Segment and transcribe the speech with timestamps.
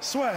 [0.00, 0.32] Soit.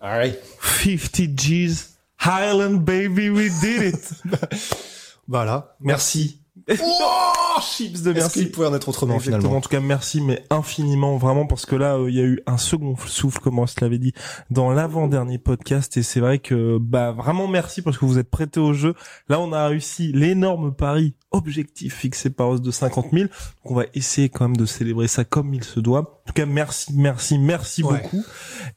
[0.00, 0.34] All right.
[0.34, 4.12] 50 G's, Highland baby, we did it.
[5.26, 5.74] Voilà.
[5.80, 6.43] Merci.
[6.68, 8.38] Oh, chips de Est-ce merci.
[8.40, 9.38] qu'il pouvait en être autrement Exactement.
[9.40, 12.24] finalement En tout cas, merci, mais infiniment, vraiment, parce que là, euh, il y a
[12.24, 14.12] eu un second souffle, comme on se l'avait dit,
[14.50, 18.60] dans l'avant-dernier podcast, et c'est vrai que, bah, vraiment merci parce que vous êtes prêtés
[18.60, 18.94] au jeu.
[19.28, 23.24] Là, on a réussi l'énorme pari objectif fixé par Os de 50 000.
[23.24, 23.30] Donc,
[23.64, 26.00] on va essayer quand même de célébrer ça comme il se doit.
[26.24, 28.00] En tout cas, merci, merci, merci Ouais.
[28.02, 28.22] beaucoup.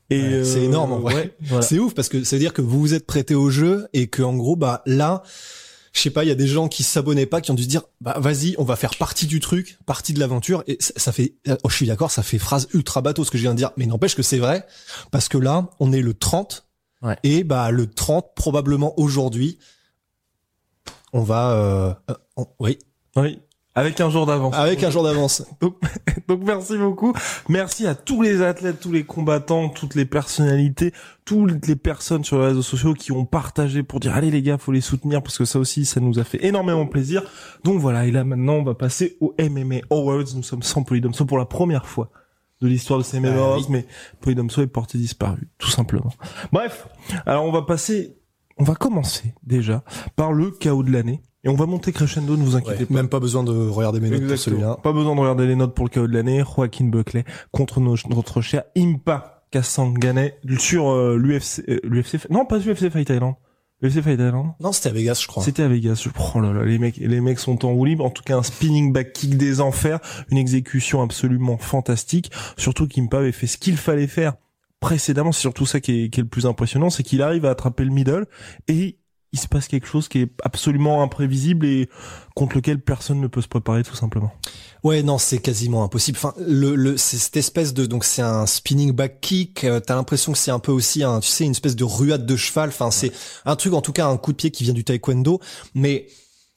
[0.09, 1.15] Et Ouais, c'est euh, énorme en vrai.
[1.15, 1.61] ouais, voilà.
[1.61, 4.07] C'est ouf parce que ça veut dire que vous vous êtes prêté au jeu et
[4.07, 5.21] que en gros bah là
[5.97, 7.67] je sais pas, il y a des gens qui s'abonnaient pas, qui ont dû se
[7.67, 10.63] dire, bah vas-y, on va faire partie du truc, partie de l'aventure.
[10.67, 13.37] Et ça, ça fait, oh, je suis d'accord, ça fait phrase ultra bateau ce que
[13.37, 14.65] je viens de dire, mais n'empêche que c'est vrai
[15.11, 16.63] parce que là, on est le 30
[17.03, 17.15] Ouais.
[17.23, 19.59] et bah le 30 probablement aujourd'hui,
[21.13, 22.79] on va, euh, euh, on- oui,
[23.15, 23.39] Oui.
[23.77, 24.55] Avec un jour d'avance.
[24.55, 25.43] avec un jour d'avance.
[25.61, 25.75] Donc,
[26.27, 27.13] donc merci beaucoup.
[27.47, 30.93] Merci à tous les athlètes, tous les combattants, toutes les personnalités,
[31.25, 34.57] toutes les personnes sur les réseaux sociaux qui ont partagé pour dire allez les gars,
[34.57, 37.21] faut les soutenir parce que ça aussi, ça nous a fait énormément plaisir.
[37.63, 40.25] Donc voilà, et là maintenant, on va passer au MMA Awards.
[40.35, 42.09] Nous sommes sans Polydomso pour la première fois
[42.61, 43.65] de l'histoire de ces MMA Awards, oui.
[43.69, 43.85] mais
[44.21, 46.11] Polydomso est porté disparu, tout simplement.
[46.51, 46.87] Bref,
[47.27, 48.17] alors on va passer,
[48.57, 49.83] on va commencer déjà
[50.15, 51.21] par le chaos de l'année.
[51.43, 52.93] Et on va monter crescendo, ne vous inquiétez Ouais, pas.
[52.95, 54.77] même pas besoin de regarder mes notes pour celui-là.
[54.83, 56.43] Pas besoin de regarder les notes pour le chaos de l'année.
[56.43, 62.57] Joaquin Buckley contre nos- notre cher Impa Kassangane sur euh, l'UFC, euh, l'UFC, non pas
[62.57, 63.35] l'UFC Fight Island.
[63.81, 64.53] L'UFC Fight Island.
[64.59, 65.43] Non, c'était à Vegas, je crois.
[65.43, 66.01] C'était à Vegas.
[66.03, 68.03] Je- Oh là là, les mecs, les mecs sont en roue libre.
[68.03, 69.99] En tout cas, un spinning back kick des enfers,
[70.31, 72.31] une exécution absolument fantastique.
[72.57, 74.33] Surtout qu'Impa avait fait ce qu'il fallait faire
[74.79, 75.31] précédemment.
[75.31, 77.83] C'est surtout ça qui est, qui est le plus impressionnant, c'est qu'il arrive à attraper
[77.85, 78.25] le middle
[78.67, 78.97] et
[79.33, 81.89] il se passe quelque chose qui est absolument imprévisible et
[82.35, 84.31] contre lequel personne ne peut se préparer tout simplement.
[84.83, 86.17] Ouais, non, c'est quasiment impossible.
[86.17, 89.63] Enfin, le, le, c'est cette espèce de, donc c'est un spinning back kick.
[89.63, 92.25] euh, T'as l'impression que c'est un peu aussi un, tu sais, une espèce de ruade
[92.25, 92.69] de cheval.
[92.69, 93.11] Enfin, c'est
[93.45, 95.41] un truc, en tout cas, un coup de pied qui vient du taekwondo,
[95.73, 96.07] mais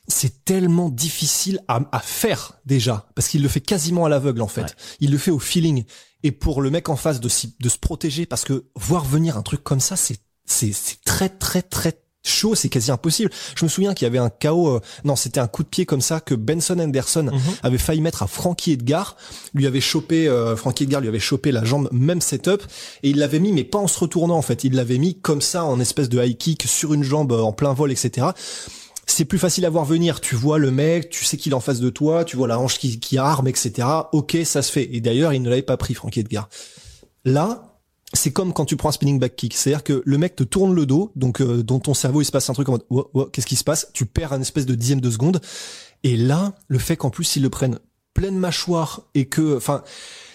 [0.06, 4.48] c'est tellement difficile à, à faire déjà parce qu'il le fait quasiment à l'aveugle en
[4.48, 4.74] fait.
[4.98, 5.84] Il le fait au feeling.
[6.22, 9.36] Et pour le mec en face de, s'y- de se protéger, parce que voir venir
[9.38, 13.30] un truc comme ça, c'est c'est c'est très très très chaud, c'est quasi impossible.
[13.54, 15.86] Je me souviens qu'il y avait un KO, euh, non, c'était un coup de pied
[15.86, 17.30] comme ça que Benson Anderson
[17.62, 19.16] avait failli mettre à Frankie Edgar,
[19.54, 22.62] lui avait chopé, euh, Frankie Edgar lui avait chopé la jambe, même setup,
[23.02, 25.40] et il l'avait mis, mais pas en se retournant en fait, il l'avait mis comme
[25.40, 28.28] ça en espèce de high kick sur une jambe euh, en plein vol, etc.
[29.06, 30.20] C'est plus facile à voir venir.
[30.20, 32.60] Tu vois le mec, tu sais qu'il est en face de toi, tu vois la
[32.60, 33.88] hanche qui, qui arme, etc.
[34.12, 34.88] Ok, ça se fait.
[34.92, 36.48] Et d'ailleurs, il ne l'avait pas pris, Frankie Edgar.
[37.24, 37.69] Là,
[38.12, 40.74] c'est comme quand tu prends un spinning back kick, c'est-à-dire que le mec te tourne
[40.74, 43.08] le dos, donc euh, dans ton cerveau il se passe un truc en mode oh,
[43.14, 43.90] oh, qu'est-ce qui se passe?
[43.92, 45.40] Tu perds un espèce de dixième de seconde.
[46.02, 47.78] Et là, le fait qu'en plus ils le prennent
[48.14, 49.82] pleine mâchoire et que, enfin,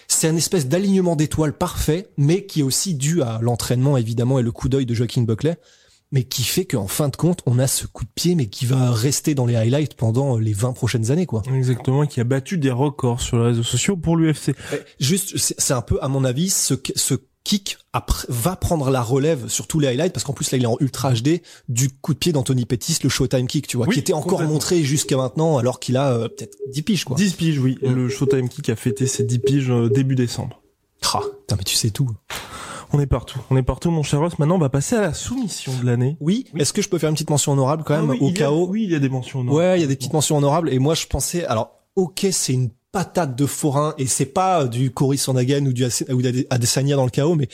[0.08, 4.42] c'est un espèce d'alignement d'étoiles parfait, mais qui est aussi dû à l'entraînement évidemment et
[4.42, 5.58] le coup d'œil de Joaquin Buckley,
[6.12, 8.64] mais qui fait qu'en fin de compte on a ce coup de pied, mais qui
[8.64, 11.42] va rester dans les highlights pendant les 20 prochaines années, quoi.
[11.54, 14.54] Exactement, qui a battu des records sur les réseaux sociaux pour l'UFC.
[14.98, 19.02] Juste, c'est c'est un peu, à mon avis, ce, ce kick après, va prendre la
[19.02, 21.88] relève sur tous les highlights, parce qu'en plus, là, il est en ultra HD du
[21.90, 24.82] coup de pied d'Anthony Pettis, le Showtime kick, tu vois, Oui, qui était encore montré
[24.82, 27.16] jusqu'à maintenant, alors qu'il a euh, peut-être 10 piges, quoi.
[27.16, 27.78] 10 piges, oui.
[27.82, 30.60] Le Showtime Kick a fêté ses 10 piges euh, début décembre.
[31.14, 31.20] Ah,
[31.56, 32.10] mais tu sais tout.
[32.92, 33.38] On est partout.
[33.50, 34.38] On est partout, mon cher Ross.
[34.38, 36.16] Maintenant, on va passer à la soumission de l'année.
[36.20, 38.32] Oui, est-ce que je peux faire une petite mention honorable quand même Ah oui, au
[38.32, 39.44] chaos Oui, il y a des mentions.
[39.44, 42.26] non Ouais, il y a des petites mentions honorables, et moi, je pensais, alors, ok,
[42.32, 45.84] c'est une patate de forain, et c'est pas euh, du Cory Sandhagen ou du
[46.50, 47.48] Adesanya dans le chaos, mais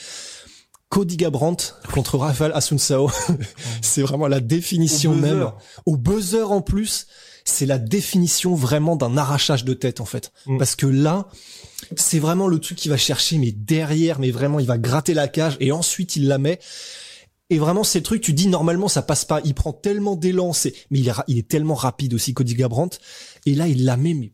[0.93, 3.09] Cody Garbrandt contre Rafael Asuncao,
[3.81, 5.51] c'est vraiment la définition Au même.
[5.87, 7.07] Au buzzer en plus,
[7.45, 10.31] c'est la définition vraiment d'un arrachage de tête en fait.
[10.45, 10.59] Mm.
[10.59, 11.27] Parce que là,
[11.95, 15.27] c'est vraiment le truc qui va chercher, mais derrière, mais vraiment, il va gratter la
[15.27, 16.59] cage et ensuite il la met.
[17.49, 19.41] Et vraiment, c'est le truc, tu dis normalement ça passe pas.
[19.45, 20.51] Il prend tellement d'élan,
[20.91, 22.99] mais il est, il est tellement rapide aussi, Cody Garbrandt.
[23.45, 24.31] Et là, il la met, mais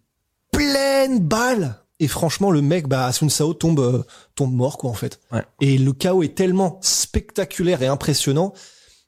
[0.51, 1.75] pleine balle.
[1.99, 4.03] Et franchement, le mec, bah, Asun Sao tombe, euh,
[4.35, 5.19] tombe mort, quoi, en fait.
[5.31, 5.43] Ouais.
[5.59, 8.53] Et le chaos est tellement spectaculaire et impressionnant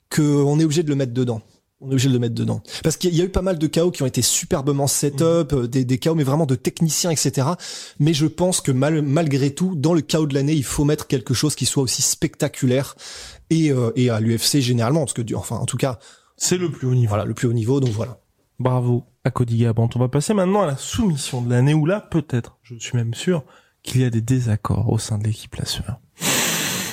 [0.09, 1.41] que on est obligé de le mettre dedans.
[1.79, 2.61] On est obligé de le mettre dedans.
[2.83, 5.67] Parce qu'il y a eu pas mal de chaos qui ont été superbement set-up, euh,
[5.67, 7.47] des, des chaos, mais vraiment de techniciens, etc.
[7.97, 11.07] Mais je pense que mal, malgré tout, dans le chaos de l'année, il faut mettre
[11.07, 12.95] quelque chose qui soit aussi spectaculaire
[13.49, 15.97] et, euh, et à l'UFC généralement, parce que, enfin, en tout cas,
[16.37, 17.07] C'est le plus haut niveau.
[17.09, 18.20] voilà, le plus haut niveau, donc voilà.
[18.61, 19.97] Bravo à Cody Garbrandt.
[19.97, 23.13] On va passer maintenant à la soumission de l'année où là, peut-être, je suis même
[23.13, 23.43] sûr,
[23.83, 25.99] qu'il y a des désaccords au sein de l'équipe Sueur.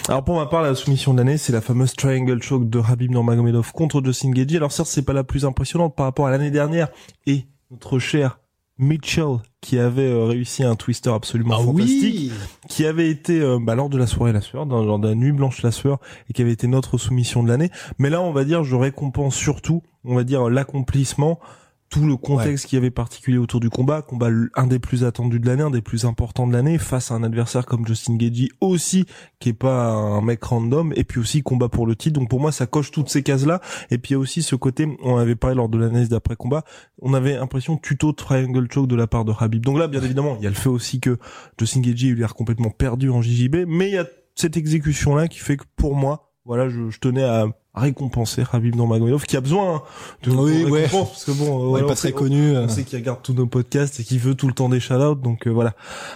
[0.09, 3.11] Alors pour ma part, la soumission de l'année, c'est la fameuse triangle choke de Habib
[3.11, 4.57] Nurmagomedov contre Justin Gaethje.
[4.57, 6.89] Alors certes, c'est pas la plus impressionnante par rapport à l'année dernière
[7.27, 8.41] et notre cher
[8.79, 12.33] Mitchell qui avait euh, réussi un twister absolument Ah fantastique
[12.69, 15.15] qui avait été euh, bah, lors de la soirée la sueur, dans, lors de la
[15.15, 15.99] nuit blanche la sueur,
[16.31, 17.71] et qui avait été notre soumission de l'année.
[17.99, 21.41] Mais là, on va dire, je récompense surtout, on va dire, l'accomplissement,
[21.89, 25.47] tout le contexte qui avait particulier autour du combat, combat un des plus attendus de
[25.47, 29.07] l'année, un des plus importants de l'année, face à un adversaire comme Justin Gaethje aussi,
[29.39, 32.19] qui est pas un mec random, et puis aussi combat pour le titre.
[32.21, 33.61] Donc pour moi, ça coche toutes ces cases-là.
[33.91, 36.37] Et puis il y a aussi ce côté, on avait parlé lors de l'analyse d'après
[36.37, 36.65] combat,
[37.01, 39.65] on avait l'impression tuto triangle choke de la part de Habib.
[39.65, 41.19] Donc là, bien évidemment, il y a le fait aussi que
[41.59, 45.29] Justin il a l'air complètement perdu en JJB, mais il y a cette exécution là
[45.29, 49.41] qui fait que pour moi, voilà, je, je tenais à récompenser Habib Nurmagomedov qui a
[49.41, 49.83] besoin
[50.25, 50.89] de Oui, ouais.
[50.91, 52.57] parce que bon, euh, Ouais, voilà, pas très sait- connu.
[52.57, 52.65] euh.
[52.65, 55.15] on sait qu'il regarde tous nos podcasts et qu'il veut tout le temps des shout
[55.23, 55.75] donc euh, voilà.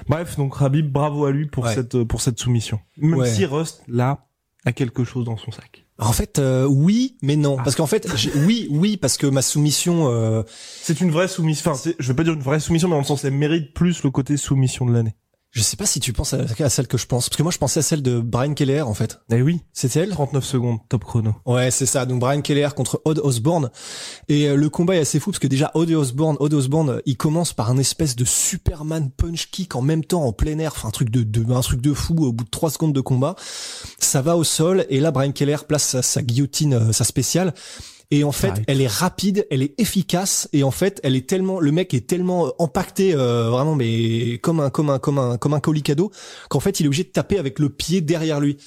[0.08, 1.74] Bref, donc Habib, bravo à lui pour Ouais.
[1.74, 2.80] cette euh, pour cette soumission.
[2.96, 4.26] Même si Rust là
[4.64, 5.84] a quelque chose dans son sac.
[5.98, 7.56] En fait, euh, oui, mais non.
[7.60, 7.62] Ah.
[7.62, 8.08] Parce qu'en fait,
[8.46, 10.42] oui, oui, parce que ma soumission, euh,
[10.80, 11.70] C'est une vraie soumission.
[11.70, 13.72] Enfin, c'est- je vais pas dire une vraie soumission, mais dans le sens elle mérite
[13.74, 15.14] plus le côté soumission de l'année.
[15.52, 17.28] Je sais pas si tu penses à, à celle que je pense.
[17.28, 19.20] Parce que moi, je pensais à celle de Brian Keller, en fait.
[19.30, 20.10] Eh oui, C'était elle?
[20.10, 21.34] 39 secondes, top chrono.
[21.44, 22.06] Ouais, c'est ça.
[22.06, 23.70] Donc Brian Keller contre Odd Osborne.
[24.28, 27.00] Et euh, le combat est assez fou parce que déjà Odd Osborne, Odd Osborne, euh,
[27.04, 30.72] il commence par un espèce de Superman punch kick en même temps en plein air,
[30.74, 33.00] enfin un truc de, de un truc de fou au bout de trois secondes de
[33.02, 33.36] combat.
[33.98, 37.52] Ça va au sol et là Brian Keller place sa, sa guillotine, euh, sa spéciale.
[38.14, 41.58] Et en fait, elle est rapide, elle est efficace et en fait, elle est tellement,
[41.60, 45.38] le mec est tellement euh, empaqueté, euh, vraiment, mais comme un, comme un, comme un,
[45.38, 46.12] comme un colis cadeau,
[46.50, 48.58] qu'en fait, il est obligé de taper avec le pied derrière lui.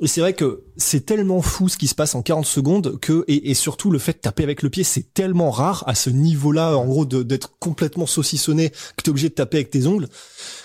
[0.00, 3.24] Et c'est vrai que c'est tellement fou ce qui se passe en 40 secondes que
[3.28, 6.08] et, et surtout le fait de taper avec le pied c'est tellement rare à ce
[6.08, 10.06] niveau-là en gros d'être complètement saucissonné que t'es obligé de taper avec tes ongles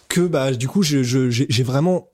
[0.07, 2.09] que bah du coup je je- j'ai j'ai vraiment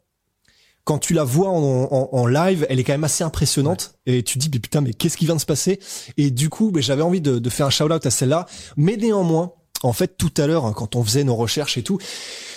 [0.90, 3.94] quand tu la vois en, en, en live, elle est quand même assez impressionnante.
[4.08, 5.80] Et tu te dis mais putain mais qu'est-ce qui vient de se passer?
[6.18, 8.98] Et du coup, bah, j'avais envie de, de faire un shout out à celle-là, mais
[8.98, 9.54] néanmoins,
[9.84, 12.00] en fait, tout à l'heure hein, quand on faisait nos recherches et tout,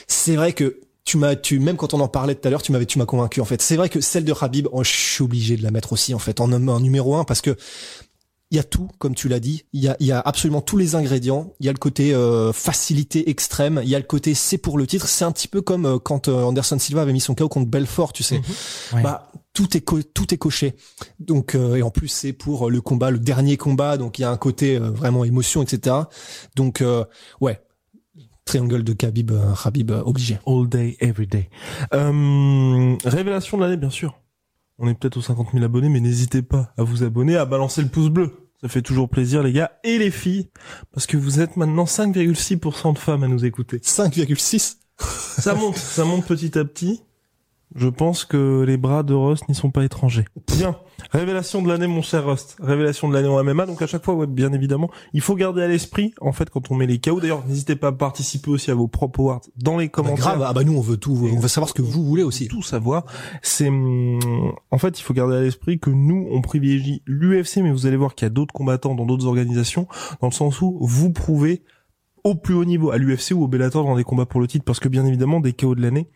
[0.08, 2.72] c'est vrai que tu m'as, tu même quand on en parlait tout à l'heure, tu
[2.72, 3.60] m'avais, tu m'as convaincu en fait.
[3.60, 6.18] C'est vrai que celle de Habib, oh, je suis obligé de la mettre aussi en
[6.18, 7.54] fait en, en numéro un parce que
[8.52, 9.64] il y a tout, comme tu l'as dit.
[9.72, 11.54] Il y a, y a absolument tous les ingrédients.
[11.58, 13.80] Il y a le côté euh, facilité extrême.
[13.82, 15.08] Il y a le côté c'est pour le titre.
[15.08, 17.70] C'est un petit peu comme euh, quand euh, Anderson Silva avait mis son KO contre
[17.70, 18.42] Belfort, tu sais.
[18.92, 19.02] Ouais.
[19.02, 20.74] Bah tout est co- tout est coché.
[21.18, 23.96] Donc euh, et en plus c'est pour euh, le combat, le dernier combat.
[23.96, 25.96] Donc il y a un côté euh, vraiment émotion, etc.
[26.54, 27.04] Donc euh,
[27.40, 27.58] ouais,
[28.44, 29.32] triangle de Khabib,
[29.62, 30.38] Khabib obligé.
[30.46, 31.48] All day, every day.
[33.04, 34.18] Révélation de l'année, bien sûr.
[34.78, 37.82] On est peut-être aux 50 000 abonnés, mais n'hésitez pas à vous abonner, à balancer
[37.82, 38.48] le pouce bleu.
[38.60, 39.72] Ça fait toujours plaisir, les gars.
[39.84, 40.48] Et les filles,
[40.92, 43.78] parce que vous êtes maintenant 5,6% de femmes à nous écouter.
[43.78, 44.76] 5,6.
[44.98, 47.02] Ça monte, ça monte petit à petit.
[47.74, 50.24] Je pense que les bras de Rust n'y sont pas étrangers.
[50.56, 50.76] Bien.
[51.10, 52.56] Révélation de l'année, mon cher Rust.
[52.60, 53.66] Révélation de l'année en MMA.
[53.66, 56.70] Donc à chaque fois, ouais, bien évidemment, il faut garder à l'esprit, en fait, quand
[56.70, 57.20] on met les KO.
[57.20, 60.18] D'ailleurs, n'hésitez pas à participer aussi à vos propres awards dans les Bah, commentaires.
[60.18, 60.44] grave.
[60.46, 61.12] Ah bah nous on veut tout.
[61.32, 62.48] On veut savoir ce que vous voulez aussi.
[62.48, 63.04] tout savoir.
[63.42, 64.18] C'est hum,
[64.70, 67.96] en fait, il faut garder à l'esprit que nous, on privilégie l'UFC, mais vous allez
[67.96, 69.86] voir qu'il y a d'autres combattants dans d'autres organisations,
[70.20, 71.62] dans le sens où vous prouvez
[72.24, 74.64] au plus haut niveau, à l'UFC ou au Bellator dans des combats pour le titre,
[74.64, 76.08] parce que bien évidemment, des KO de l'année,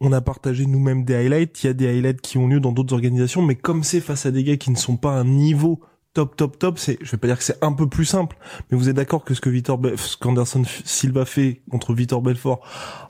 [0.00, 2.72] on a partagé nous-mêmes des highlights, il y a des highlights qui ont lieu dans
[2.72, 5.24] d'autres organisations, mais comme c'est face à des gars qui ne sont pas à un
[5.24, 5.80] niveau
[6.14, 8.36] top top top, c'est je vais pas dire que c'est un peu plus simple,
[8.70, 12.60] mais vous êtes d'accord que ce que Vitor ce qu'Anderson Silva fait contre Vitor Belfort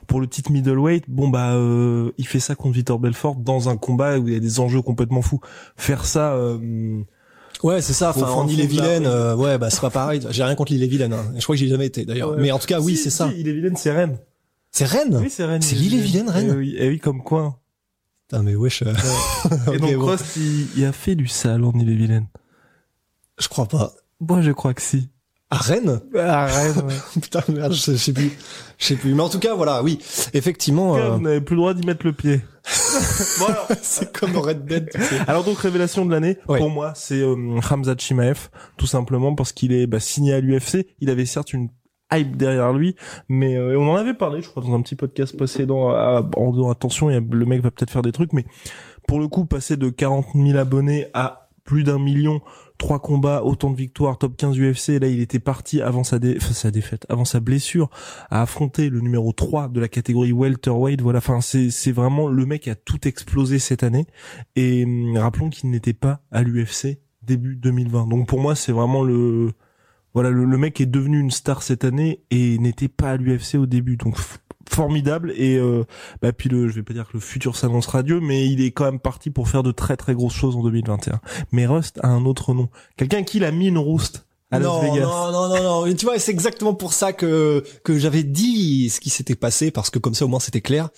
[0.07, 3.77] pour le titre middleweight, bon bah euh, il fait ça contre Vitor Belfort dans un
[3.77, 5.39] combat où il y a des enjeux complètement fous.
[5.77, 7.01] Faire ça euh,
[7.63, 8.09] Ouais, c'est ça.
[8.09, 9.13] Enfin, en fond île de et la vilaine, rue.
[9.13, 10.21] euh, ouais, bah c'est pas pareil.
[10.31, 11.13] J'ai rien contre l'île et vilaine.
[11.13, 11.31] Hein.
[11.37, 12.31] Je crois que j'y ai jamais été d'ailleurs.
[12.31, 12.37] Ouais.
[12.41, 13.29] Mais en tout cas, oui, si, c'est ça.
[13.29, 14.17] si, il est vilaine, c'est Rennes.
[14.71, 15.17] C'est Rennes.
[15.21, 15.61] Oui, c'est Rennes.
[15.61, 17.59] C'est l'île-et-Vilaine, Rennes Eh oui, eh oui, comme quoi.
[18.27, 18.83] Putain, mais wesh.
[18.83, 18.93] euh,
[19.67, 20.15] Et ok, donc bon.
[20.37, 22.27] Il, il a fait du sale en île-et-vilaine.
[23.37, 23.93] Je crois pas.
[24.21, 25.09] Moi, je crois que si.
[25.49, 26.95] À Rennes Ah, Rennes, ouais.
[27.21, 28.31] Putain, merde, je sais, je sais plus.
[28.77, 29.13] Je sais plus.
[29.13, 29.99] Mais en tout cas, voilà, oui.
[30.33, 32.39] Effectivement, euh, Vous n'avez plus le droit d'y mettre le pied.
[33.39, 34.89] bon alors, c'est comme Red Dead.
[34.93, 35.17] tu sais.
[35.27, 36.59] Alors donc révélation de l'année Ouais.
[36.59, 40.85] pour moi c'est euh, Hamza Chimaev tout simplement parce qu'il est bah, signé à l'UFC.
[40.99, 41.69] Il avait certes une
[42.11, 42.95] hype derrière lui.
[43.29, 45.89] Mais euh, on en avait parlé, je crois, dans un petit podcast précédent.
[45.89, 48.45] À, en disant attention, le mec va peut-être faire des trucs, mais
[49.07, 52.41] pour le coup, passer de 40 000 abonnés à plus d'un million,
[52.77, 54.99] trois combats, autant de victoires, top 15 UFC.
[54.99, 57.89] Là, il était parti avant sa, sa défaite, avant sa blessure,
[58.29, 61.01] à affronter le numéro 3 de la catégorie welterweight.
[61.01, 64.07] Voilà, enfin, c'est, vraiment le mec a tout explosé cette année.
[64.55, 68.07] Et hum, rappelons qu'il n'était pas à l'UFC début 2020.
[68.07, 69.51] Donc pour moi, c'est vraiment le,
[70.13, 73.55] voilà, le, le, mec est devenu une star cette année et n'était pas à l'UFC
[73.55, 73.97] au début.
[73.97, 74.17] Donc
[74.69, 75.83] formidable et euh,
[76.21, 78.71] bah puis le je vais pas dire que le futur s'annonce radieux mais il est
[78.71, 81.19] quand même parti pour faire de très très grosses choses en 2021
[81.51, 84.91] mais Rust a un autre nom quelqu'un qui l'a mis une rouste à non, Las
[84.91, 85.05] Vegas.
[85.05, 85.95] Non, non, non, non.
[85.95, 89.89] tu vois, c'est exactement pour ça que que j'avais dit ce qui s'était passé parce
[89.89, 90.89] que comme ça au moins c'était clair.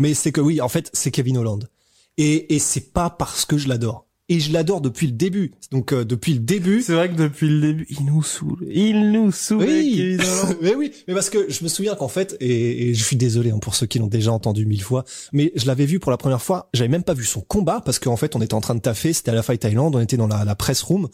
[0.00, 1.68] Mais c'est que oui, en fait, c'est Kevin Holland.
[2.16, 5.52] Et et c'est pas parce que je l'adore et je l'adore depuis le début.
[5.70, 6.82] Donc euh, depuis le début.
[6.82, 8.66] C'est vrai que depuis le début, il nous saoule.
[8.70, 9.64] Il nous saoule.
[9.64, 10.18] Oui,
[10.62, 13.50] mais oui, mais parce que je me souviens qu'en fait, et, et, je suis désolé
[13.50, 16.18] hein, pour ceux qui l'ont déjà entendu mille fois, mais je l'avais vu pour la
[16.18, 16.68] première fois.
[16.74, 19.12] J'avais même pas vu son combat parce qu'en fait, on était en train de taffer.
[19.12, 19.90] C'était à la Fight Thailand.
[19.94, 21.08] On était dans la, la press room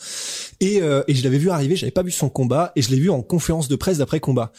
[0.61, 1.76] et, euh, et je l'avais vu arriver.
[1.76, 4.52] J'avais pas vu son combat et je l'ai vu en conférence de presse d'après combat.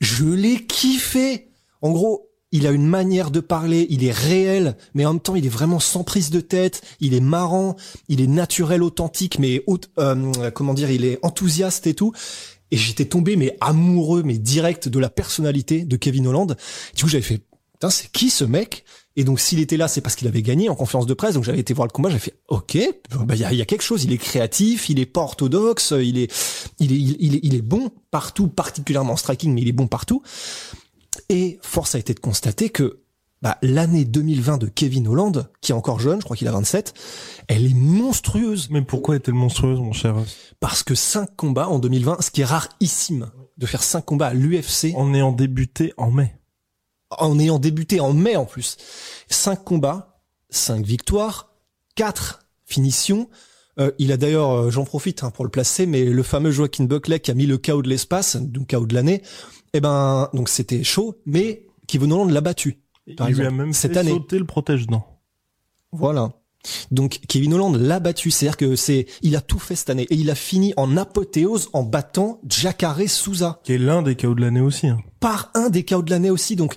[0.00, 1.48] Je l'ai kiffé.
[1.82, 5.36] En gros, il a une manière de parler, il est réel, mais en même temps,
[5.36, 7.76] il est vraiment sans prise de tête, il est marrant,
[8.08, 9.62] il est naturel, authentique, mais
[9.98, 12.12] euh, comment dire, il est enthousiaste et tout.
[12.70, 16.56] Et j'étais tombé, mais amoureux, mais direct de la personnalité de Kevin Holland.
[16.96, 17.42] Du coup, j'avais fait,
[17.74, 18.84] putain, c'est qui ce mec?
[19.18, 21.34] Et donc s'il était là, c'est parce qu'il avait gagné en conférence de presse.
[21.34, 22.76] Donc j'avais été voir le combat, j'ai fait OK,
[23.10, 24.04] bah il y, a, y, a, quelque chose.
[24.04, 26.30] Il est créatif, il est pas orthodoxe, il est,
[26.78, 29.86] il est, il est, il est bon partout, particulièrement en striking, mais il est bon
[29.86, 30.22] partout.
[31.28, 33.00] Et force a été de constater que
[33.42, 36.94] bah, l'année 2020 de Kevin Holland, qui est encore jeune, je crois qu'il a 27,
[37.48, 38.68] elle est monstrueuse.
[38.70, 40.16] Mais pourquoi est-elle monstrueuse, mon cher
[40.60, 44.34] Parce que 5 combats en 2020, ce qui est rarissime, de faire 5 combats à
[44.34, 44.94] l'UFC.
[44.94, 46.34] En ayant débuté en mai.
[47.10, 48.76] En ayant débuté en mai en plus.
[49.28, 51.52] 5 combats, 5 victoires,
[51.96, 53.28] 4 finitions.
[53.78, 56.84] Euh, il a d'ailleurs, euh, j'en profite hein, pour le placer, mais le fameux Joaquin
[56.84, 59.22] Buckley qui a mis le chaos de l'espace, donc chaos de l'année,
[59.72, 62.82] eh ben, donc c'était chaud, mais Kevin Holland l'a battu.
[63.16, 64.10] Par il lui a même cette fait année.
[64.10, 65.06] sauter le protège-dents.
[65.92, 66.32] Voilà.
[66.90, 70.16] Donc Kevin Holland l'a battu, c'est-à-dire que c'est, il a tout fait cette année et
[70.16, 74.40] il a fini en apothéose en battant Jacare Souza, qui est l'un des KO de
[74.40, 74.88] l'année aussi.
[74.88, 74.98] Hein.
[75.20, 76.76] Par un des KO de l'année aussi, donc.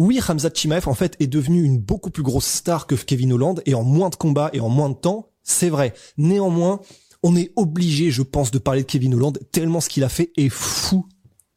[0.00, 3.60] Oui, Hamza Chimaev en fait est devenu une beaucoup plus grosse star que Kevin Holland
[3.66, 5.92] et en moins de combats et en moins de temps, c'est vrai.
[6.16, 6.80] Néanmoins,
[7.24, 10.30] on est obligé, je pense, de parler de Kevin Holland tellement ce qu'il a fait
[10.36, 11.04] est fou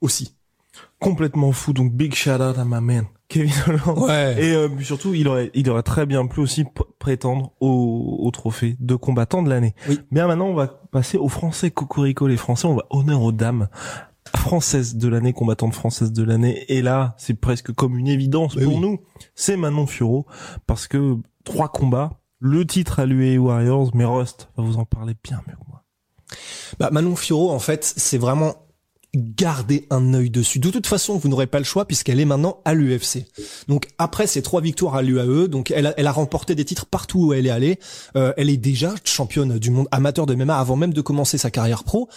[0.01, 0.33] aussi
[1.01, 1.73] complètement fou.
[1.73, 3.05] Donc big shout out à ma man.
[3.27, 3.99] Kevin Holland.
[3.99, 4.43] Ouais.
[4.43, 6.65] Et euh, surtout, il aurait, il aurait très bien pu aussi
[6.99, 9.73] prétendre au, au trophée de combattant de l'année.
[9.89, 9.99] Oui.
[10.11, 12.27] Bien maintenant, on va passer aux Français Cocorico.
[12.27, 13.67] Les Français, on va honneur aux dames
[14.35, 16.65] françaises de l'année, combattante française de l'année.
[16.67, 18.99] Et là, c'est presque comme une évidence pour nous.
[19.35, 20.25] C'est Manon Furo
[20.67, 25.15] parce que trois combats, le titre à l'UA Warriors, mais Rust va vous en parler
[25.23, 25.83] bien mieux que moi.
[26.79, 28.55] Bah Manon Furo, en fait, c'est vraiment
[29.13, 30.59] gardez un œil dessus.
[30.59, 33.25] De toute façon, vous n'aurez pas le choix puisqu'elle est maintenant à l'UFC.
[33.67, 36.85] Donc après ces trois victoires à l'UAE, donc elle a, elle a remporté des titres
[36.85, 37.79] partout où elle est allée.
[38.15, 41.51] Euh, elle est déjà championne du monde amateur de MMA avant même de commencer sa
[41.51, 42.07] carrière pro.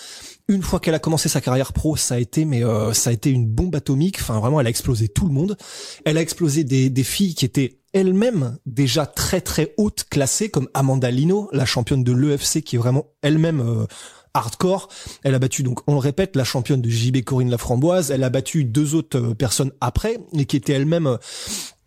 [0.46, 3.12] Une fois qu'elle a commencé sa carrière pro, ça a été mais euh, ça a
[3.12, 4.18] été une bombe atomique.
[4.20, 5.56] Enfin vraiment, elle a explosé tout le monde.
[6.04, 10.68] Elle a explosé des, des filles qui étaient elles-mêmes déjà très très hautes classées comme
[10.74, 13.86] Amanda Lino, la championne de l'UFC qui est vraiment elle-même euh,
[14.34, 14.88] hardcore.
[15.22, 18.10] Elle a battu donc, on le répète, la championne de JB Corinne Laframboise.
[18.10, 21.16] Elle a battu deux autres euh, personnes après, et qui étaient elles-mêmes, euh,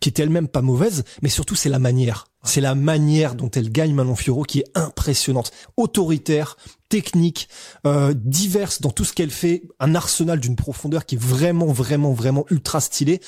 [0.00, 1.04] qui étaient elles-mêmes pas mauvaises.
[1.22, 2.26] Mais surtout, c'est la manière.
[2.44, 6.56] C'est la manière dont elle gagne Manon Fiorot qui est impressionnante, autoritaire,
[6.88, 7.48] technique,
[7.86, 12.12] euh, diverse dans tout ce qu'elle fait, un arsenal d'une profondeur qui est vraiment, vraiment,
[12.12, 13.20] vraiment ultra stylé.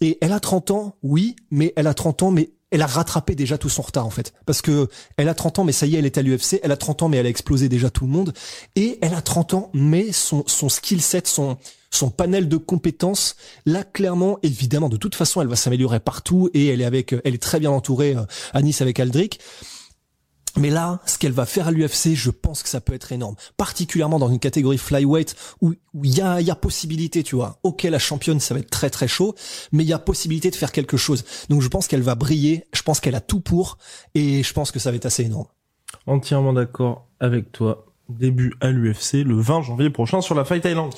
[0.00, 3.34] Et elle a 30 ans, oui, mais elle a 30 ans, mais elle a rattrapé
[3.34, 4.32] déjà tout son retard en fait.
[4.46, 6.72] Parce que elle a 30 ans mais ça y est elle est à l'UFC elle
[6.72, 8.32] a 30 ans mais elle a explosé déjà tout le monde.
[8.74, 11.56] Et elle a 30 ans mais son skill set son
[11.92, 13.36] son panel de compétences
[13.66, 17.34] là clairement évidemment de toute façon elle va s'améliorer partout et elle est avec elle
[17.34, 18.22] est très bien entourée euh,
[18.54, 19.38] à Nice avec Aldric
[20.56, 23.36] mais là, ce qu'elle va faire à l'UFC, je pense que ça peut être énorme.
[23.56, 27.58] Particulièrement dans une catégorie flyweight où il y a, possibilité, tu vois.
[27.62, 29.34] Ok, la championne, ça va être très très chaud,
[29.72, 31.24] mais il y a possibilité de faire quelque chose.
[31.48, 33.78] Donc je pense qu'elle va briller, je pense qu'elle a tout pour,
[34.14, 35.46] et je pense que ça va être assez énorme.
[36.06, 37.86] Entièrement d'accord avec toi.
[38.08, 40.92] Début à l'UFC le 20 janvier prochain sur la Fight Island.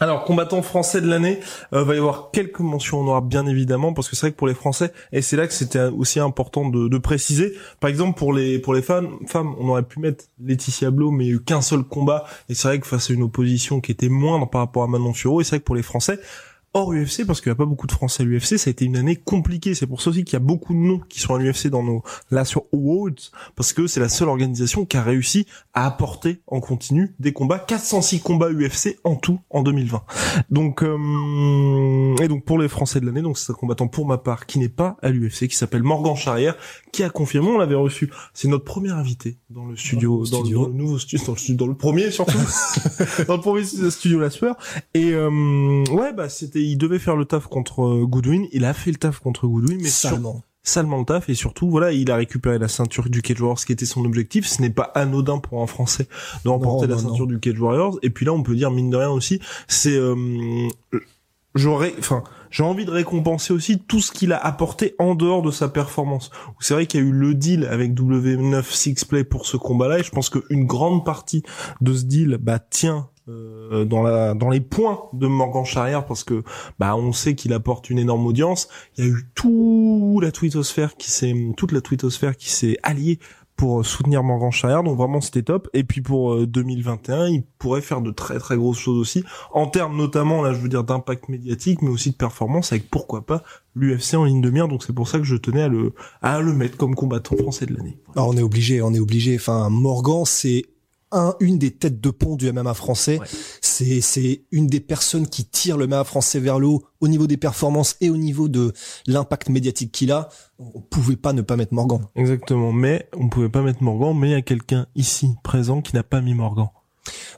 [0.00, 1.40] Alors, combattant français de l'année,
[1.72, 4.46] euh, va y avoir quelques mentions honorables, bien évidemment, parce que c'est vrai que pour
[4.46, 7.54] les Français, et c'est là que c'était aussi important de, préciser.
[7.80, 11.26] Par exemple, pour les pour les femmes, on aurait pu mettre Laetitia Blo, mais il
[11.28, 13.92] n'y a eu qu'un seul combat, et c'est vrai que face à une opposition qui
[13.92, 16.18] était moindre par rapport à Manon Furo, et c'est vrai que pour les Français,
[16.74, 18.58] hors UFC parce qu'il n'y a pas beaucoup de Français à l'UFC.
[18.58, 19.74] Ça a été une année compliquée.
[19.74, 21.82] C'est pour ça aussi qu'il y a beaucoup de noms qui sont à l'UFC dans
[21.82, 26.40] nos là sur Awards parce que c'est la seule organisation qui a réussi à apporter
[26.46, 27.58] en continu des combats.
[27.58, 30.02] 406 combats UFC en tout en 2020.
[30.50, 34.18] Donc euh, et donc pour les Français de l'année, donc c'est un combattant pour ma
[34.18, 36.56] part qui n'est pas à l'UFC, qui s'appelle Morgan Charrière,
[36.92, 38.10] qui a confirmé, on l'avait reçu.
[38.34, 41.38] C'est notre premier invité dans le studio, dans, le, dans, le, nouveau studio, dans le,
[41.38, 42.38] studio, dans le premier surtout,
[43.28, 44.56] dans le premier studio La Sueur.
[44.94, 48.74] Et euh, ouais, bah c'était il devait faire le taf contre euh, Goodwin, il a
[48.74, 50.42] fait le taf contre Goodwin, mais salement.
[50.62, 53.72] salement le taf et surtout voilà, il a récupéré la ceinture du Cage Warriors qui
[53.72, 54.46] était son objectif.
[54.46, 56.08] Ce n'est pas anodin pour un Français
[56.44, 57.98] de remporter la ceinture du Cage Warriors.
[58.02, 60.68] Et puis là, on peut dire mine de rien aussi, c'est euh,
[61.54, 65.50] j'aurais, enfin, j'ai envie de récompenser aussi tout ce qu'il a apporté en dehors de
[65.50, 66.30] sa performance.
[66.60, 70.02] C'est vrai qu'il y a eu le deal avec W9 Sixplay pour ce combat-là, et
[70.02, 71.42] je pense qu'une grande partie
[71.80, 76.24] de ce deal, bah, tient euh, dans la dans les points de Morgan Charrière parce
[76.24, 76.42] que
[76.78, 78.68] bah on sait qu'il apporte une énorme audience.
[78.96, 83.18] Il y a eu toute la twittosphère qui s'est toute la twittosphère qui s'est alliée
[83.58, 85.68] pour soutenir Morgan Charrière, donc vraiment c'était top.
[85.74, 89.66] Et puis pour 2021, euh, il pourrait faire de très très grosses choses aussi, en
[89.66, 93.42] termes notamment, là je veux dire d'impact médiatique, mais aussi de performance, avec pourquoi pas
[93.74, 94.68] l'UFC en ligne de mire.
[94.68, 95.92] Donc c'est pour ça que je tenais à le
[96.22, 97.98] à le mettre comme combattant français de l'année.
[98.14, 99.34] Ah, on est obligé, on est obligé.
[99.34, 100.64] Enfin, Morgan, c'est
[101.10, 103.20] un, une des têtes de pont du MMA français.
[103.60, 107.26] C'est, c'est une des personnes qui tire le MMA français vers le haut au niveau
[107.26, 108.72] des performances et au niveau de
[109.06, 110.28] l'impact médiatique qu'il a.
[110.58, 112.06] On pouvait pas ne pas mettre Morgan.
[112.14, 112.72] Exactement.
[112.72, 116.02] Mais on pouvait pas mettre Morgan, mais il y a quelqu'un ici présent qui n'a
[116.02, 116.68] pas mis Morgan.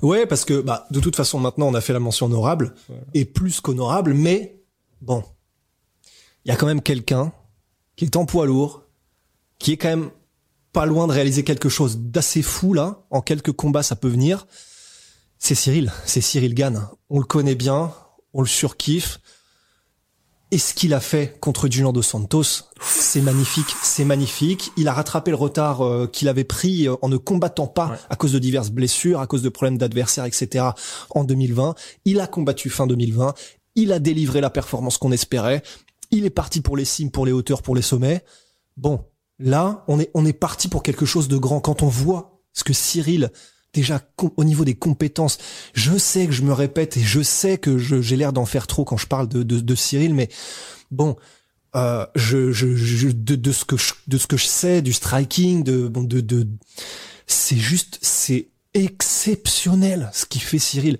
[0.02, 2.74] Ouais, parce que bah de toute façon maintenant on a fait la mention honorable
[3.14, 4.60] et plus qu'honorable, mais
[5.00, 5.22] bon,
[6.44, 7.32] il y a quand même quelqu'un
[7.96, 8.84] qui est en poids lourd,
[9.58, 10.10] qui est quand même
[10.72, 13.04] pas loin de réaliser quelque chose d'assez fou là.
[13.10, 14.46] En quelques combats, ça peut venir.
[15.38, 16.88] C'est Cyril, c'est Cyril Gann.
[17.08, 17.92] On le connaît bien,
[18.34, 19.20] on le surkiffe.
[20.52, 24.72] Et ce qu'il a fait contre Junior dos Santos, c'est magnifique, c'est magnifique.
[24.76, 28.16] Il a rattrapé le retard euh, qu'il avait pris euh, en ne combattant pas à
[28.16, 30.66] cause de diverses blessures, à cause de problèmes d'adversaires, etc.
[31.10, 31.76] en 2020.
[32.04, 33.34] Il a combattu fin 2020.
[33.76, 35.62] Il a délivré la performance qu'on espérait.
[36.10, 38.24] Il est parti pour les cimes, pour les hauteurs, pour les sommets.
[38.76, 39.04] Bon,
[39.40, 41.60] Là, on est, on est parti pour quelque chose de grand.
[41.60, 43.30] Quand on voit ce que Cyril,
[43.72, 44.02] déjà
[44.36, 45.38] au niveau des compétences,
[45.74, 48.84] je sais que je me répète et je sais que j'ai l'air d'en faire trop
[48.84, 50.28] quand je parle de, de, de Cyril, mais
[50.90, 51.16] bon,
[51.74, 54.92] euh, je, je, je de, de, ce que je, de ce que je sais du
[54.92, 56.46] striking, de, bon, de, de
[57.26, 60.98] c'est juste, c'est exceptionnel ce qui fait Cyril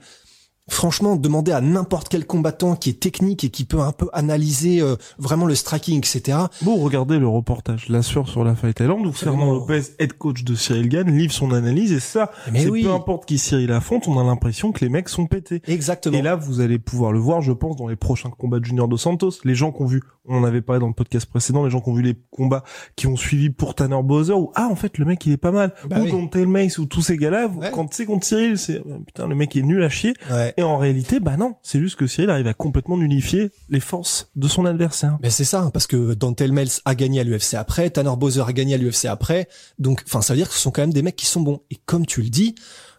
[0.71, 4.81] franchement, demander à n'importe quel combattant qui est technique et qui peut un peu analyser
[4.81, 6.39] euh, vraiment le striking, etc.
[6.63, 10.45] Bon, regardez le reportage La Sueur sur la Fight Island où Fernand Lopez, head coach
[10.45, 12.85] de Cyril Gann, livre son analyse et ça, Mais oui.
[12.85, 15.61] peu importe qui Cyril affronte, on a l'impression que les mecs sont pétés.
[15.67, 16.17] Exactement.
[16.17, 18.89] Et là, vous allez pouvoir le voir, je pense, dans les prochains combats de Junior
[18.89, 19.33] Dos Santos.
[19.45, 21.81] Les gens qui ont vu, on en avait parlé dans le podcast précédent, les gens
[21.81, 22.63] qui ont vu les combats
[22.95, 25.51] qui ont suivi pour Tanner Bowser ou ah en fait le mec il est pas
[25.51, 26.11] mal bah ou oui.
[26.11, 27.71] contre Mace ou tous ces gars-là, ouais.
[27.73, 30.15] quand c'est contre Cyril, c'est putain le mec est nul à chier.
[30.31, 30.55] Ouais.
[30.61, 34.29] Et en réalité, bah non, c'est juste que Cyril arrive à complètement nullifier les forces
[34.37, 35.17] de son adversaire.
[35.23, 38.53] Mais c'est ça, parce que Dante Mels a gagné à l'UFC après, Tanner Bowser a
[38.53, 41.01] gagné à l'UFC après, donc enfin ça veut dire que ce sont quand même des
[41.01, 41.63] mecs qui sont bons.
[41.71, 42.57] Et comme tu le dis,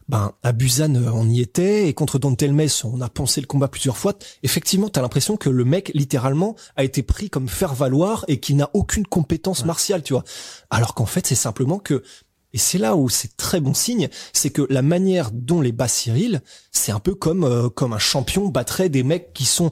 [0.10, 3.68] ben à Busan on y était et contre Dante Mels on a pensé le combat
[3.68, 4.14] plusieurs fois.
[4.42, 8.56] Effectivement, t'as l'impression que le mec littéralement a été pris comme faire valoir et qu'il
[8.56, 9.68] n'a aucune compétence ouais.
[9.68, 10.24] martiale, tu vois.
[10.72, 12.02] Alors qu'en fait c'est simplement que
[12.54, 15.88] et c'est là où c'est très bon signe, c'est que la manière dont les bat
[15.88, 19.72] Cyril, c'est un peu comme euh, comme un champion battrait des mecs qui sont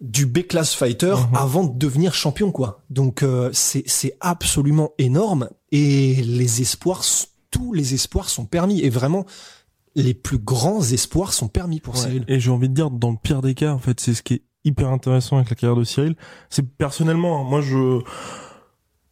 [0.00, 1.36] du B-class fighter -hmm.
[1.36, 2.82] avant de devenir champion quoi.
[2.90, 7.02] Donc euh, c'est c'est absolument énorme et les espoirs
[7.50, 9.24] tous les espoirs sont permis et vraiment
[9.94, 12.00] les plus grands espoirs sont permis pour ouais.
[12.00, 12.24] Cyril.
[12.28, 14.34] Et j'ai envie de dire dans le pire des cas en fait, c'est ce qui
[14.34, 16.16] est hyper intéressant avec la carrière de Cyril,
[16.50, 18.00] c'est personnellement hein, moi je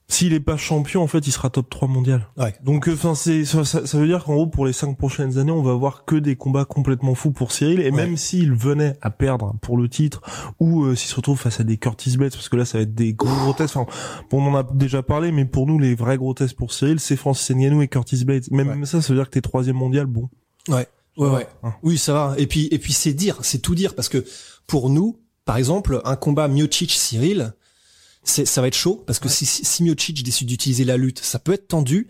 [0.07, 2.29] s'il est pas champion, en fait, il sera top 3 mondial.
[2.37, 2.55] Ouais.
[2.63, 5.63] Donc, enfin, c'est ça, ça, veut dire qu'en gros, pour les cinq prochaines années, on
[5.63, 7.81] va avoir que des combats complètement fous pour Cyril.
[7.81, 7.91] Et ouais.
[7.91, 10.21] même s'il venait à perdre pour le titre,
[10.61, 12.83] ou euh, s'il se retrouve face à des Curtis Blades, parce que là, ça va
[12.83, 13.77] être des gros gros tests.
[13.77, 13.91] Enfin,
[14.31, 17.01] bon, on en a déjà parlé, mais pour nous, les vrais gros tests pour Cyril,
[17.01, 18.45] c'est Francis Ngannou et Curtis Blades.
[18.51, 18.87] Même ouais.
[18.87, 20.29] ça, ça veut dire que t'es troisième mondial, bon.
[20.69, 20.87] Ouais.
[21.17, 21.47] Ouais, ouais.
[21.63, 21.75] Hein.
[21.83, 22.35] Oui, ça va.
[22.37, 24.25] Et puis, et puis, c'est dire, c'est tout dire, parce que
[24.67, 27.55] pour nous, par exemple, un combat Miocic-Cyril,
[28.25, 29.35] ça va être chaud parce que ouais.
[29.35, 32.09] si, si Miocic décide d'utiliser la lutte, ça peut être tendu.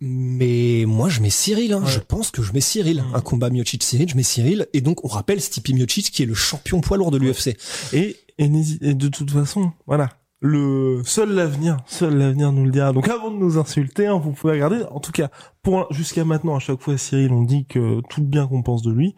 [0.00, 1.72] Mais moi, je mets Cyril.
[1.72, 1.82] Hein.
[1.82, 1.90] Ouais.
[1.90, 3.02] Je pense que je mets Cyril.
[3.02, 3.14] Mm.
[3.14, 4.66] Un combat Miocic-Cyril, je mets Cyril.
[4.72, 7.56] Et donc, on rappelle Stipe Miocic qui est le champion poids lourd de l'UFC.
[7.92, 10.10] Et, et de toute façon, voilà.
[10.40, 12.92] Le seul l'avenir, seul l'avenir nous le dira.
[12.92, 14.82] Donc avant de nous insulter, hein, vous pouvez regarder.
[14.90, 15.30] En tout cas,
[15.64, 18.82] pour jusqu'à maintenant, à chaque fois, Cyril, on dit que tout le bien qu'on pense
[18.82, 19.16] de lui.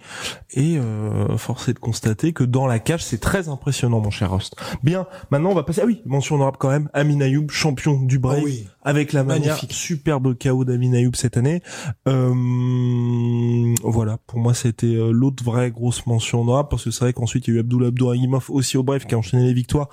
[0.54, 4.30] Et euh, force est de constater que dans la cage, c'est très impressionnant, mon cher
[4.30, 4.56] Rost.
[4.82, 5.80] Bien, maintenant on va passer.
[5.82, 6.88] Ah oui, mention honorable quand même.
[6.94, 8.66] Amin Ayoub, champion du break, Ah oui.
[8.82, 9.72] avec la manière Magnifique.
[9.72, 11.62] superbe KO d'Amin Ayoub cette année.
[12.08, 17.12] Euh, voilà, pour moi c'était euh, l'autre vraie grosse mention honorable parce que c'est vrai
[17.12, 19.88] qu'ensuite il y a eu Abdullah Abdouragimov aussi au bref qui a enchaîné les victoires.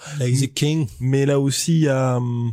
[0.56, 0.88] King.
[1.00, 2.52] Mais là aussi il y a, hum,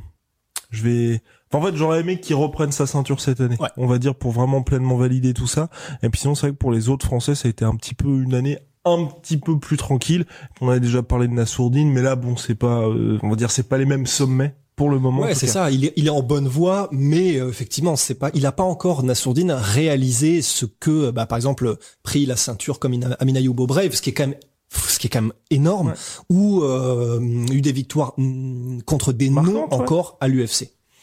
[0.70, 3.56] je vais, en fait j'aurais aimé qu'il reprenne sa ceinture cette année.
[3.60, 3.68] Ouais.
[3.76, 5.68] On va dire pour vraiment pleinement valider tout ça.
[6.02, 7.94] Et puis sinon c'est vrai que pour les autres Français ça a été un petit
[7.94, 10.24] peu une année un petit peu plus tranquille.
[10.60, 13.50] On avait déjà parlé de Nassourdine, mais là bon c'est pas, euh, on va dire
[13.50, 15.20] c'est pas les mêmes sommets pour le moment.
[15.20, 15.70] en Ouais, c'est ça.
[15.70, 18.30] Il est, il est en bonne voie, mais euh, effectivement, c'est pas.
[18.32, 22.94] Il a pas encore Nassourdine réalisé ce que, bah, par exemple, pris la ceinture comme
[22.94, 24.36] Ina- Amina Ayoub au Brave, ce qui est quand même
[24.70, 25.94] ce qui est quand même énorme, Ouais.
[26.30, 27.20] ou euh,
[27.52, 29.74] eu des victoires mm, contre des noms ouais.
[29.74, 30.70] encore à l'UFC.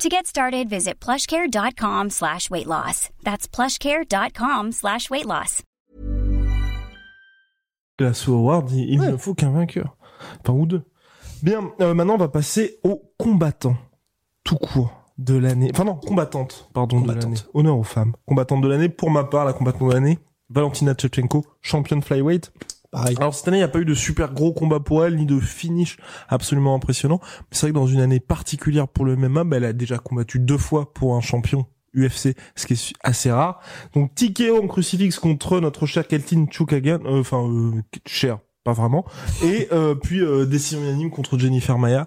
[0.00, 3.10] To get started, visit plushcare.com slash weight loss.
[3.24, 5.62] That's plushcare.com slash weight loss.
[7.98, 9.10] la Award, il, il Ouais.
[9.10, 9.96] ne faut qu'un vainqueur.
[10.40, 10.82] Enfin, ou deux.
[11.42, 13.76] Bien, euh, maintenant on va passer aux combattants
[14.44, 15.70] tout court de l'année.
[15.74, 17.22] Enfin non, combattante, pardon, Combattante.
[17.22, 17.40] de l'année.
[17.54, 18.14] Honneur aux femmes.
[18.24, 22.52] Combattante de l'année, pour ma part, la combattante de l'année, Valentina Tchevchenko, championne flyweight.
[22.92, 25.26] Alors cette année, il n'y a pas eu de super gros combat pour elle, ni
[25.26, 25.98] de finish
[26.28, 27.20] absolument impressionnant.
[27.22, 29.98] Mais c'est vrai que dans une année particulière pour le MMA, bah, elle a déjà
[29.98, 33.60] combattu deux fois pour un champion UFC, ce qui est assez rare.
[33.94, 39.04] Donc TKO en crucifix contre notre cher Keltin Chukagan, euh, enfin euh, cher, pas vraiment.
[39.42, 42.06] Et euh, puis euh, décision unanime contre Jennifer Maya.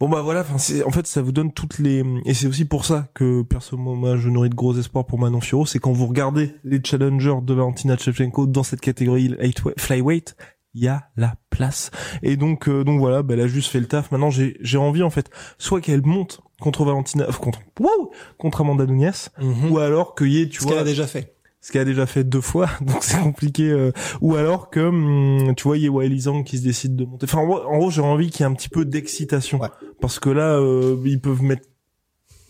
[0.00, 2.64] Bon bah voilà, enfin c'est en fait ça vous donne toutes les et c'est aussi
[2.64, 5.92] pour ça que personnellement moi je nourris de gros espoirs pour Manon Fiorot, c'est quand
[5.92, 9.34] vous regardez les challengers de Valentina Shevchenko dans cette catégorie
[9.78, 10.36] flyweight,
[10.74, 11.90] il y a la place.
[12.22, 14.10] Et donc euh, donc voilà, bah, elle a juste fait le taf.
[14.10, 18.62] Maintenant j'ai j'ai envie en fait soit qu'elle monte contre Valentina euh, contre wow, contre
[18.62, 19.70] Amanda Nunes Mhm.
[19.70, 21.33] ou alors qu'il y ait tu Ce vois qu'elle a déjà fait.
[21.64, 23.70] Ce qu'elle a déjà fait deux fois, donc c'est compliqué.
[23.70, 26.94] euh, ou alors que, hum, tu vois, il y a Wiley Zhang qui se décide
[26.94, 27.24] de monter.
[27.24, 29.58] Enfin, en gros, en gros, j'ai envie qu'il y ait un petit peu d'excitation.
[29.60, 29.68] Ouais.
[29.98, 31.66] Parce que là, euh, ils peuvent mettre...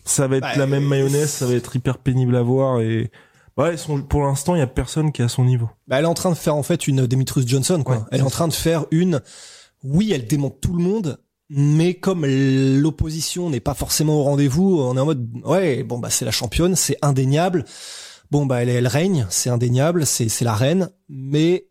[0.03, 2.81] Ça va être Bah, la même euh, mayonnaise, ça va être hyper pénible à voir.
[2.81, 3.09] Et
[3.57, 4.01] ouais, ils sont...
[4.01, 5.69] pour l'instant, il y a personne qui est à son niveau.
[5.87, 7.95] Bah, elle est en train de faire en fait une Demetrius Johnson, quoi.
[7.95, 9.21] Ouais, elle est en train de faire une.
[9.85, 14.97] Oui, elle démonte tout le monde, mais comme l'opposition n'est pas forcément au rendez-vous, on
[14.97, 17.63] est en mode ouais, bon bah c'est la championne, c'est indéniable.
[18.35, 21.67] Bon bah elle, elle règne, c'est indéniable, c'est c'est la reine, mais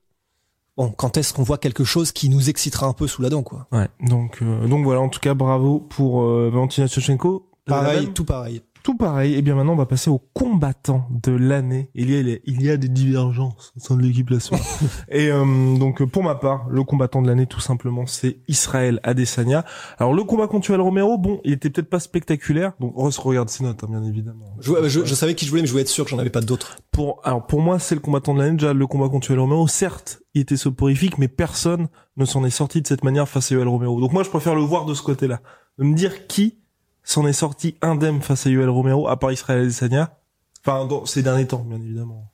[0.79, 3.43] bon, quand est-ce qu'on voit quelque chose qui nous excitera un peu sous la dent,
[3.43, 3.67] quoi?
[3.71, 3.87] Ouais.
[4.01, 7.51] Donc, euh, donc voilà, en tout cas, bravo pour euh, Valentina Shevchenko.
[7.67, 8.63] Pareil, tout pareil.
[8.85, 9.35] Tout pareil.
[9.35, 11.89] Et bien maintenant, on va passer aux combattants de l'année.
[11.95, 14.63] Il y a, les- il y a des divergences au sein de l'équipe la soirée.
[15.09, 19.65] Et euh, donc, pour ma part, le combattant de l'année, tout simplement, c'est Israël Adesanya.
[19.99, 22.75] Alors, le combat contre Yoel Romero, bon, il était peut-être pas spectaculaire.
[22.79, 24.45] Donc, Ross regarde ses notes, hein, bien évidemment.
[24.61, 26.29] Je, je, je savais qui je voulais, mais je voulais être sûr que j'en avais
[26.29, 26.77] pas d'autres.
[26.91, 28.59] Pour, alors, pour moi, c'est le combattant de l'année.
[28.59, 32.51] Déjà, le combat contre Yoel Romero, certes, il était soporifique, mais personne ne s'en est
[32.51, 33.99] sorti de cette manière face à Yoel Romero.
[33.99, 35.41] Donc, moi, je préfère le voir de ce côté-là.
[35.79, 36.59] De me dire qui
[37.05, 40.19] s'en est sorti indemne face à Yoel Romero, à part Israël Adesanya.
[40.65, 42.33] Enfin, dans ces derniers temps, bien évidemment.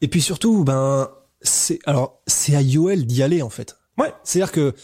[0.00, 1.10] Et puis surtout, ben,
[1.42, 3.76] c'est alors c'est à Yoel d'y aller en fait.
[3.98, 4.12] Ouais.
[4.24, 4.74] C'est-à-dire que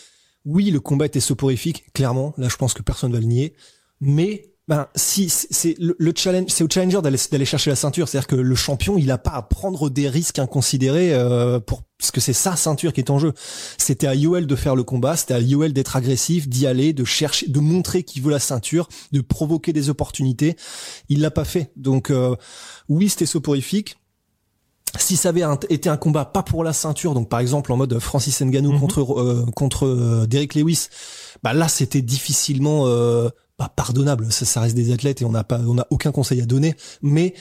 [0.45, 2.35] oui, le combat était soporifique, clairement.
[2.37, 3.55] Là, je pense que personne va le nier.
[4.01, 8.09] Mais ben, si c'est- le, le challenge, c'est au challenger d'aller chercher la ceinture.
[8.09, 12.11] C'est-à-dire que le champion, il a pas à prendre des risques inconsidérés euh, pour parce
[12.11, 13.33] que c'est sa ceinture qui est en jeu.
[13.79, 17.05] C'était à Yoel de faire le combat, c'était à Yoel d'être agressif, d'y aller, de
[17.05, 20.57] chercher, de montrer qu'il veut la ceinture, de provoquer des opportunités.
[21.09, 21.71] Il l'a pas fait.
[21.77, 22.35] Donc euh,
[22.89, 23.97] oui, c'était soporifique
[24.99, 27.99] si ça avait été un combat pas pour la ceinture, donc par exemple en mode
[27.99, 28.81] Francis Ngannou Mhm.
[28.81, 30.89] contre euh, contre euh, Derek Lewis,
[31.43, 33.31] bah là c'était difficilement euh,
[33.63, 34.33] pas pardonnable.
[34.33, 36.75] Ça, ça reste des athlètes et on n'a pas on a aucun conseil à donner.
[37.03, 37.35] Mais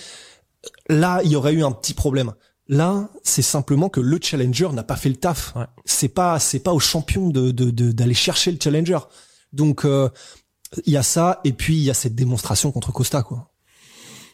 [0.90, 2.34] là il y aurait eu un petit problème.
[2.68, 5.56] Là c'est simplement que le challenger n'a pas fait le taf.
[5.56, 5.66] Ouais.
[5.86, 9.00] C'est pas c'est pas au champion de de- de- d'aller chercher le challenger.
[9.54, 10.10] Donc euh,
[10.86, 13.52] il y a ça et puis il y a cette démonstration contre Costa quoi.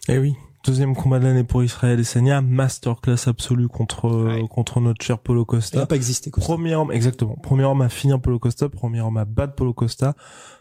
[0.09, 0.35] Eh oui.
[0.65, 5.45] deuxième combat de l'année pour Israël et Senia, masterclass absolue contre contre notre cher Polo
[5.45, 5.77] Costa.
[5.77, 6.29] Il n'a pas existé.
[6.29, 6.43] Quoi.
[6.43, 7.35] Premier homme, exactement.
[7.41, 10.13] Premier homme à finir Polo Costa, premier homme à battre Polo Costa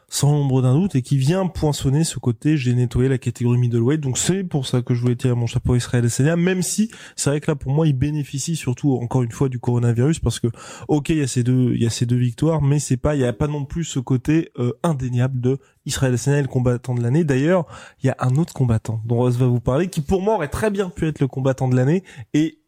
[0.09, 4.01] sans l'ombre d'un doute et qui vient poinçonner ce côté j'ai nettoyé la catégorie middleweight
[4.01, 7.31] donc c'est pour ça que je voulais tirer mon chapeau Israël Adesanya même si c'est
[7.31, 10.49] vrai que là pour moi il bénéficie surtout encore une fois du coronavirus parce que
[10.88, 13.16] ok il y a ces deux il y a ces deux victoires mais c'est pas
[13.16, 16.95] il y a pas non plus ce côté euh, indéniable de Israël Adesanya le combattant
[16.95, 17.25] de l'année.
[17.25, 17.66] D'ailleurs
[18.03, 20.49] il y a un autre combattant dont Rose va vous parler qui pour moi aurait
[20.49, 22.61] très bien pu être le combattant de l'année et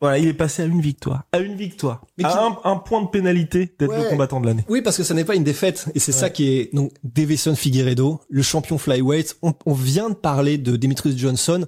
[0.00, 3.08] voilà, il est passé à une victoire, à une victoire, Mais à un, point de
[3.08, 4.64] pénalité d'être le combattant de l'année.
[4.68, 7.56] Oui, parce que ça n'est pas une défaite, et c'est ça qui est donc Davison
[7.56, 9.36] Figueredo, le champion flyweight.
[9.42, 11.66] On, on, vient de parler de Demetrius Johnson.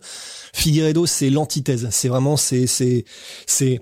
[0.53, 1.89] Figueredo, c'est l'antithèse.
[1.91, 3.05] C'est vraiment, c'est, c'est,
[3.47, 3.81] c'est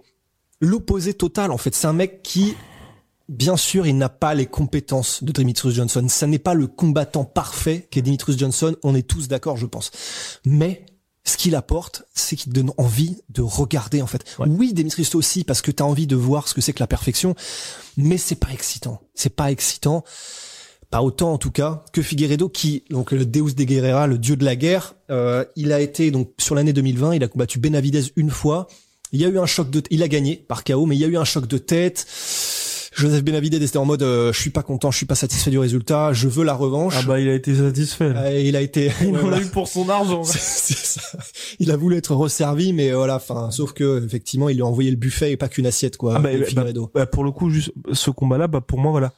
[0.61, 1.74] l'opposé total en fait.
[1.74, 2.54] C'est un mec qui,
[3.28, 6.06] bien sûr, il n'a pas les compétences de Demetrius Johnson.
[6.08, 8.76] Ça n'est pas le combattant parfait qu'est Demetrius Johnson.
[8.82, 9.90] On est tous d'accord, je pense.
[10.46, 10.87] Mais
[11.24, 14.24] ce qu'il apporte, c'est qu'il donne envie de regarder en fait.
[14.38, 16.87] Oui, Demetrius aussi parce que tu as envie de voir ce que c'est que la
[16.87, 17.35] perfection,
[17.96, 19.00] mais c'est pas excitant.
[19.14, 20.04] C'est pas excitant.
[20.90, 24.37] Pas autant en tout cas que Figueredo qui donc le Deus de Guerrera, le dieu
[24.37, 28.04] de la guerre, euh, il a été donc sur l'année 2020, il a combattu Benavidez
[28.16, 28.66] une fois.
[29.12, 31.04] Il y a eu un choc de il a gagné par KO mais il y
[31.04, 32.07] a eu un choc de tête.
[32.98, 35.58] Joseph Benavidez était en mode euh, je suis pas content, je suis pas satisfait du
[35.58, 36.94] résultat, je veux la revanche.
[36.98, 38.12] Ah bah il a été satisfait.
[38.44, 40.22] il a été il en a eu pour son argent.
[41.61, 44.90] Il a voulu être resservi mais voilà, enfin sauf que effectivement, il lui a envoyé
[44.90, 46.14] le buffet et pas qu'une assiette quoi.
[46.16, 49.12] Ah bah, bah, bah, pour le coup juste ce combat là bah pour moi voilà.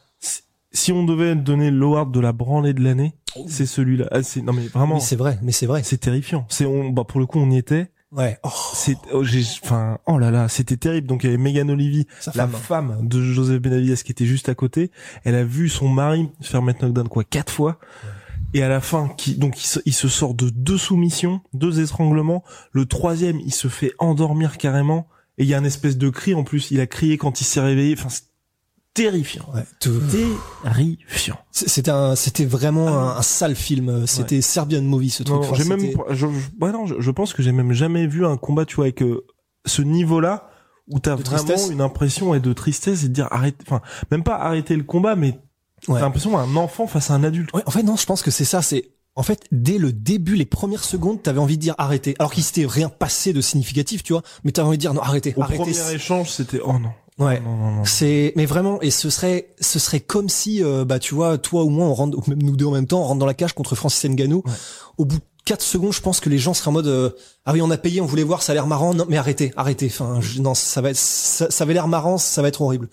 [0.73, 3.45] Si on devait donner l'award de la branlée de l'année, oh.
[3.49, 4.07] c'est celui-là.
[4.11, 5.01] Ah, c'est non mais vraiment.
[5.01, 5.83] c'est vrai, mais c'est vrai.
[5.83, 6.47] C'est terrifiant.
[6.49, 7.91] C'est on bah pour le coup on y était.
[8.13, 8.39] Ouais.
[8.43, 8.51] Oh.
[8.75, 11.07] C'est, oh, j'ai, enfin, oh là là, c'était terrible.
[11.07, 14.55] Donc il y avait Megan Olivier, la femme de Joseph Benavides qui était juste à
[14.55, 14.91] côté.
[15.25, 17.79] Elle a vu son mari se faire mettre knockdown quoi quatre fois.
[18.53, 22.43] Et à la fin, qui, donc il se, sort de deux soumissions, deux étranglements.
[22.73, 25.09] Le troisième, il se fait endormir carrément.
[25.39, 26.73] Et il y a un espèce de cri en plus.
[26.73, 27.95] Il a crié quand il s'est réveillé.
[27.97, 28.09] Enfin,
[28.95, 29.47] terrifiant.
[29.55, 31.39] Ouais, Terrifiant.
[31.51, 33.17] C'était un, c'était vraiment ah.
[33.19, 34.07] un, sale film.
[34.07, 35.43] C'était Serbian Movie ce truc.
[35.55, 38.77] j'ai même, je, ouais, non, je, pense que j'ai même jamais vu un combat, tu
[38.77, 39.25] vois, avec euh,
[39.67, 40.51] ce niveau-là
[40.89, 44.37] où t'as vraiment une impression et de tristesse et de dire arrête, enfin, même pas
[44.37, 45.39] arrêter le combat, mais
[45.87, 47.53] t'as l'impression d'un enfant face à un adulte.
[47.55, 50.35] Ouais, en fait, non, je pense que c'est ça, c'est, en fait, dès le début,
[50.35, 52.17] les premières secondes, t'avais envie de dire arrêtez.
[52.19, 55.03] Alors qu'il s'était rien passé de significatif, tu vois, mais t'avais envie de dire non,
[55.03, 55.59] arrêtez, Au arrêtez.
[55.59, 56.91] premier échange, c'était oh non.
[57.21, 57.43] Ouais.
[57.85, 61.65] C'est mais vraiment et ce serait ce serait comme si euh, bah tu vois toi
[61.65, 63.35] ou moi on rentre ou même nous deux en même temps on rentre dans la
[63.35, 64.43] cage contre Francis Ngannou.
[64.97, 67.11] Au bout de 4 secondes, je pense que les gens seraient en mode euh,
[67.45, 68.95] ah oui, on a payé, on voulait voir, ça a l'air marrant.
[68.95, 69.87] Non, mais arrêtez, arrêtez.
[69.87, 72.89] Enfin, non, ça va être ça, ça avait l'air marrant, ça va être horrible.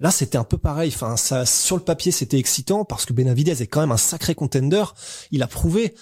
[0.00, 0.90] Là, c'était un peu pareil.
[0.94, 4.34] Enfin, ça sur le papier, c'était excitant parce que Benavidez est quand même un sacré
[4.34, 4.84] contender.
[5.30, 5.94] Il a prouvé.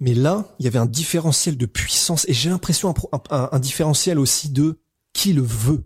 [0.00, 2.92] Mais là, il y avait un différentiel de puissance et j'ai l'impression
[3.30, 4.80] un, un différentiel aussi de
[5.12, 5.84] qui le veut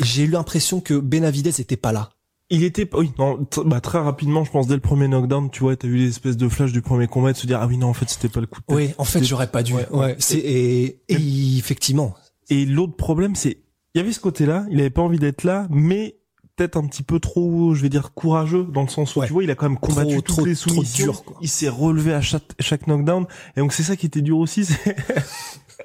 [0.00, 2.10] j'ai eu l'impression que Benavidez était pas là.
[2.52, 5.76] Il était oui non bah très rapidement je pense dès le premier knockdown tu vois
[5.76, 7.86] t'as eu les espèces de flash du premier combat de se dire ah oui non
[7.86, 8.76] en fait c'était pas le coup de tête.
[8.76, 9.74] Oui en fait j'aurais pas dû.
[9.74, 12.14] Ouais, c'est et, et, effectivement.
[12.48, 13.58] Et l'autre problème c'est
[13.94, 16.16] il y avait ce côté là il avait pas envie d'être là mais
[16.56, 19.44] peut-être un petit peu trop je vais dire courageux dans le sens où tu vois
[19.44, 21.12] il a quand même combattu toutes trop, les soumissions.
[21.12, 23.26] dur, il s'est relevé à chaque chaque knockdown.
[23.56, 24.96] Et donc c'est ça qui était dur aussi c'est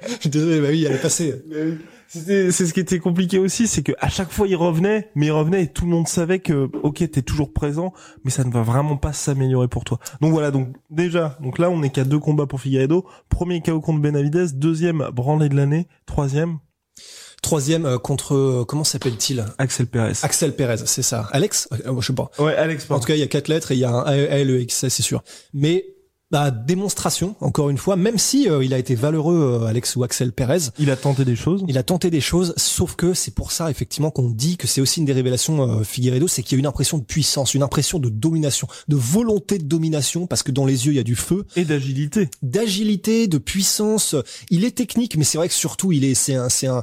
[0.08, 1.44] je suis désolé bah oui est passée.
[1.48, 5.26] C'était, c'est ce qui était compliqué aussi, c'est que à chaque fois il revenait, mais
[5.26, 7.92] il revenait et tout le monde savait que, ok, t'es toujours présent,
[8.24, 9.98] mais ça ne va vraiment pas s'améliorer pour toi.
[10.20, 13.06] Donc voilà, donc déjà, donc là on est qu'à deux combats pour Figueiredo.
[13.28, 16.58] Premier KO contre Benavides, deuxième branlé de l'année, troisième.
[17.42, 19.44] Troisième euh, contre euh, comment s'appelle-t-il?
[19.58, 20.14] Axel Perez.
[20.22, 21.28] Axel Perez, c'est ça.
[21.32, 22.30] Alex, euh, je sais pas.
[22.38, 22.90] Ouais, Alex.
[22.90, 25.02] En tout cas, il y a quatre lettres et il y a un ALEX, c'est
[25.02, 25.22] sûr.
[25.52, 25.84] Mais
[26.32, 30.02] bah, démonstration, encore une fois, même si euh, il a été valeureux, euh, Alex ou
[30.02, 30.70] Axel Perez.
[30.78, 31.64] Il a tenté des choses.
[31.68, 34.80] Il a tenté des choses, sauf que c'est pour ça, effectivement, qu'on dit que c'est
[34.80, 37.62] aussi une des révélations euh, Figueredo, c'est qu'il y a une impression de puissance, une
[37.62, 41.04] impression de domination, de volonté de domination, parce que dans les yeux, il y a
[41.04, 41.46] du feu.
[41.54, 42.28] Et d'agilité.
[42.42, 44.16] D'agilité, de puissance.
[44.50, 46.82] Il est technique, mais c'est vrai que surtout, il est, c'est un, c'est un,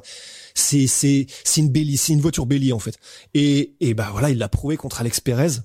[0.55, 2.97] c'est, c'est, c'est une belly, c'est une voiture belly, en fait.
[3.33, 5.59] Et, et bah voilà, il l'a prouvé contre Alex Perez.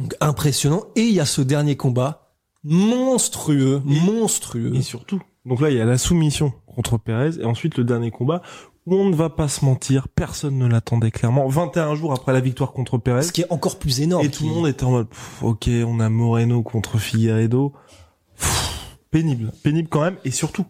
[0.00, 0.84] Donc, impressionnant.
[0.94, 2.25] Et il y a ce dernier combat
[2.66, 4.74] monstrueux, monstrueux.
[4.74, 8.10] Et surtout, donc là il y a la soumission contre Perez et ensuite le dernier
[8.10, 8.42] combat
[8.86, 11.48] où on ne va pas se mentir, personne ne l'attendait clairement.
[11.48, 13.22] 21 jours après la victoire contre Perez.
[13.22, 14.24] Ce qui est encore plus énorme.
[14.24, 15.08] Et tout le monde était en mode,
[15.42, 17.72] ok, on a Moreno contre Figueiredo.
[19.10, 20.16] pénible, pénible quand même.
[20.24, 20.64] Et surtout,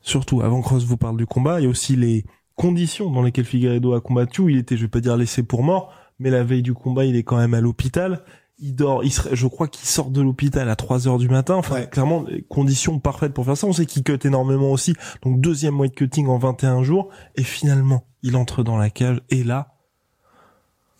[0.00, 3.22] surtout, avant que Ross vous parle du combat, il y a aussi les conditions dans
[3.22, 4.52] lesquelles Figueiredo a combattu.
[4.52, 7.16] Il était, je vais pas dire laissé pour mort, mais la veille du combat, il
[7.16, 8.22] est quand même à l'hôpital
[8.60, 11.54] il dort, il serait, je crois qu'il sort de l'hôpital à 3 heures du matin.
[11.56, 11.88] Enfin, Ouais.
[11.88, 13.66] clairement, les conditions parfaites pour faire ça.
[13.66, 14.94] On sait qu'il cut énormément aussi.
[15.22, 17.08] Donc, deuxième weight cutting en 21 jours.
[17.36, 19.20] Et finalement, il entre dans la cage.
[19.30, 19.74] Et là,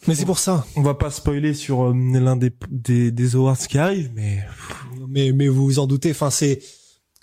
[0.09, 0.65] Mais c'est pour ça.
[0.77, 4.43] on va pas spoiler sur euh, l'un des, des, des awards qui arrivent, mais
[5.09, 6.13] Mais, mais vous vous en doutez.
[6.13, 6.61] Enfin, c'est,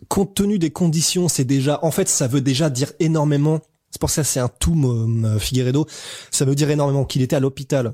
[0.09, 3.59] compte tenu des conditions, c'est déjà, en fait, ça veut déjà dire énormément.
[3.89, 5.87] C'est pour ça que c'est un tout, euh, Figueredo.
[6.29, 7.93] Ça veut dire énormément qu'il était à l'hôpital.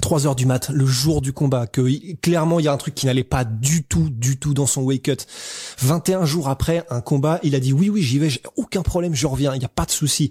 [0.00, 2.94] 3 heures du mat, le jour du combat, que clairement il y a un truc
[2.94, 5.24] qui n'allait pas du tout, du tout dans son wake cut.
[5.78, 9.26] 21 jours après un combat, il a dit oui, oui, j'y vais, aucun problème, je
[9.26, 10.30] reviens, il n'y a pas de souci.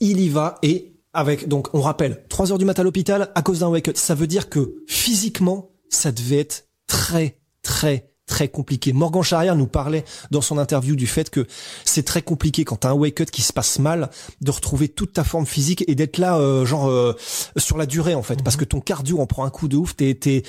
[0.00, 3.42] Il y va et avec, donc on rappelle, 3 heures du mat à l'hôpital à
[3.42, 3.92] cause d'un wake cut.
[3.94, 8.92] Ça veut dire que physiquement, ça devait être très, très, très compliqué.
[8.92, 11.46] Morgan Charrière nous parlait dans son interview du fait que
[11.84, 14.10] c'est très compliqué quand t'as un wake cut qui se passe mal
[14.40, 17.14] de retrouver toute ta forme physique et d'être là euh, genre euh,
[17.56, 18.42] sur la durée en fait.
[18.42, 20.42] Parce que ton cardio en prend un coup de ouf t'es t'es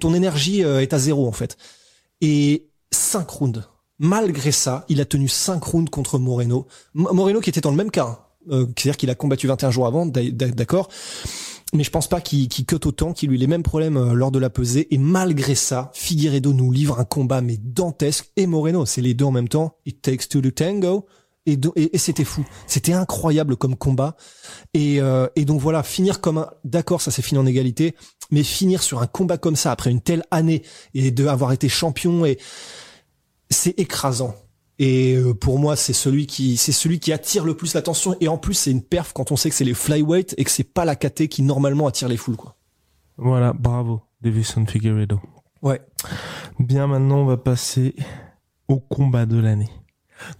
[0.00, 1.56] ton énergie euh, est à zéro en fait.
[2.20, 3.62] Et 5 rounds.
[3.98, 6.66] Malgré ça il a tenu 5 rounds contre Moreno.
[6.94, 8.18] Moreno qui était dans le même cas hein.
[8.50, 10.88] Euh, c'est-à-dire qu'il a combattu 21 jours avant d'a- d'a- d'accord
[11.74, 14.14] mais je pense pas qu'il qu'il cut autant, qu'il ait eu les mêmes problèmes euh,
[14.14, 14.92] lors de la pesée.
[14.94, 18.30] Et malgré ça, Figueredo nous livre un combat mais dantesque.
[18.36, 19.76] Et Moreno, c'est les deux en même temps.
[19.84, 21.06] It takes two to tango.
[21.46, 22.44] Et, c'était fou.
[22.66, 24.16] C'était incroyable comme combat.
[24.74, 26.50] Et, euh, et donc voilà, finir comme un...
[26.64, 27.94] D'accord, ça s'est fini en égalité.
[28.30, 31.70] Mais finir sur un combat comme ça après une telle année et de avoir été
[31.70, 32.38] champion et
[33.50, 34.34] c'est écrasant.
[34.78, 38.14] Et euh, pour moi, c'est celui qui c'est celui qui attire le plus l'attention.
[38.20, 40.50] Et en plus, c'est une perf quand on sait que c'est les flyweight et que
[40.50, 42.56] c'est pas la KT qui normalement attire les foules, quoi.
[43.16, 45.20] voilà, bravo, Davison Figueredo.
[45.62, 45.80] Ouais.
[46.60, 47.96] Bien, maintenant, on va passer
[48.68, 49.70] au combat de l'année.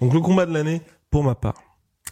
[0.01, 1.55] Donc, le combat de l'année, pour ma part,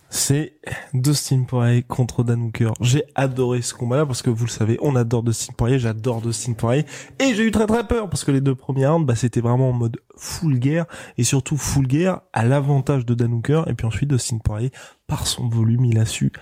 [0.08, 0.58] c'est
[0.94, 2.72] Dustin Poirier contre Dan Hooker.
[2.80, 6.52] J'ai adoré ce combat-là parce que vous le savez, on adore Dustin Poirier, j'adore Dustin
[6.52, 6.84] Poirier.
[7.18, 9.70] Et j'ai eu très très peur parce que les deux premiers rounds, bah, c'était vraiment
[9.70, 10.86] en mode full guerre
[11.18, 13.64] et surtout full guerre à l'avantage de Dan Hooker.
[13.68, 14.70] Et puis ensuite, Dustin Poirier,
[15.06, 16.32] par son volume, il a su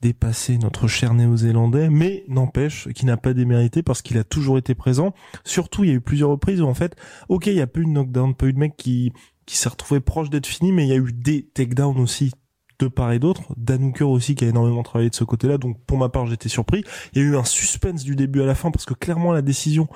[0.00, 4.74] dépasser notre cher néo-zélandais, mais n'empêche qu'il n'a pas démérité parce qu'il a toujours été
[4.74, 5.12] présent.
[5.44, 6.94] Surtout, il y a eu plusieurs reprises où en fait,
[7.28, 9.12] ok, il y a pas eu de knockdown, pas eu de mec qui,
[9.46, 12.32] qui s'est retrouvé proche d'être fini, mais il y a eu des takedowns aussi
[12.78, 13.42] de part et d'autre.
[13.56, 16.48] Dan Hooker aussi qui a énormément travaillé de ce côté-là, donc pour ma part j'étais
[16.48, 16.84] surpris.
[17.12, 19.42] Il y a eu un suspense du début à la fin parce que clairement la
[19.42, 19.88] décision,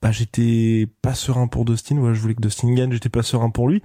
[0.00, 1.96] bah j'étais pas serein pour Dustin.
[1.98, 3.82] Voilà, je voulais que Dustin gagne, j'étais pas serein pour lui.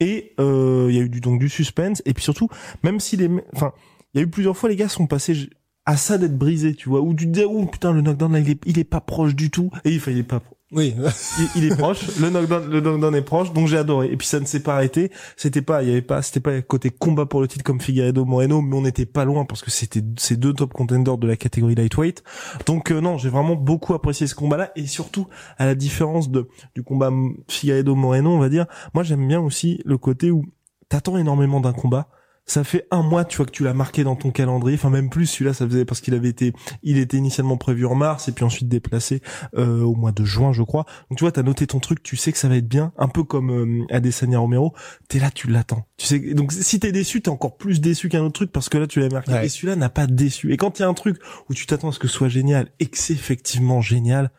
[0.00, 2.48] Et euh, il y a eu du, donc du suspense et puis surtout,
[2.82, 3.72] même si les, enfin,
[4.14, 5.50] il y a eu plusieurs fois les gars sont passés
[5.84, 8.50] à ça d'être brisés, tu vois, tu te dis oh putain le knockdown là il
[8.50, 10.94] est, il est pas proche du tout et il, est pas Oui.
[11.38, 14.08] il, il est proche, le knockdown, le knockdown est proche, donc j'ai adoré.
[14.12, 15.10] Et puis ça ne s'est pas arrêté.
[15.36, 18.26] C'était pas, il y avait pas, c'était pas côté combat pour le titre comme Figueredo
[18.26, 21.36] Moreno, mais on n'était pas loin parce que c'était ces deux top contenders de la
[21.36, 22.22] catégorie lightweight.
[22.66, 25.26] Donc euh, non, j'ai vraiment beaucoup apprécié ce combat-là et surtout
[25.56, 27.10] à la différence de du combat
[27.48, 28.66] Figueredo Moreno, on va dire.
[28.92, 30.44] Moi j'aime bien aussi le côté où
[30.90, 32.08] t'attends énormément d'un combat.
[32.50, 34.78] Ça fait un mois, tu vois, que tu l'as marqué dans ton calendrier.
[34.78, 37.94] Enfin, même plus, celui-là, ça faisait parce qu'il avait été, il était initialement prévu en
[37.94, 39.20] mars et puis ensuite déplacé
[39.58, 40.86] euh, au mois de juin, je crois.
[41.10, 43.08] Donc tu vois, t'as noté ton truc, tu sais que ça va être bien, un
[43.08, 44.72] peu comme euh, Adesanya Romero.
[45.08, 45.86] T'es là, tu l'attends.
[45.98, 48.78] Tu sais, donc si t'es déçu, t'es encore plus déçu qu'un autre truc parce que
[48.78, 49.30] là, tu l'as marqué.
[49.32, 49.44] Ouais.
[49.44, 50.50] Et celui-là n'a pas déçu.
[50.50, 51.18] Et quand il y a un truc
[51.50, 54.30] où tu t'attends à ce que ce soit génial et que c'est effectivement génial,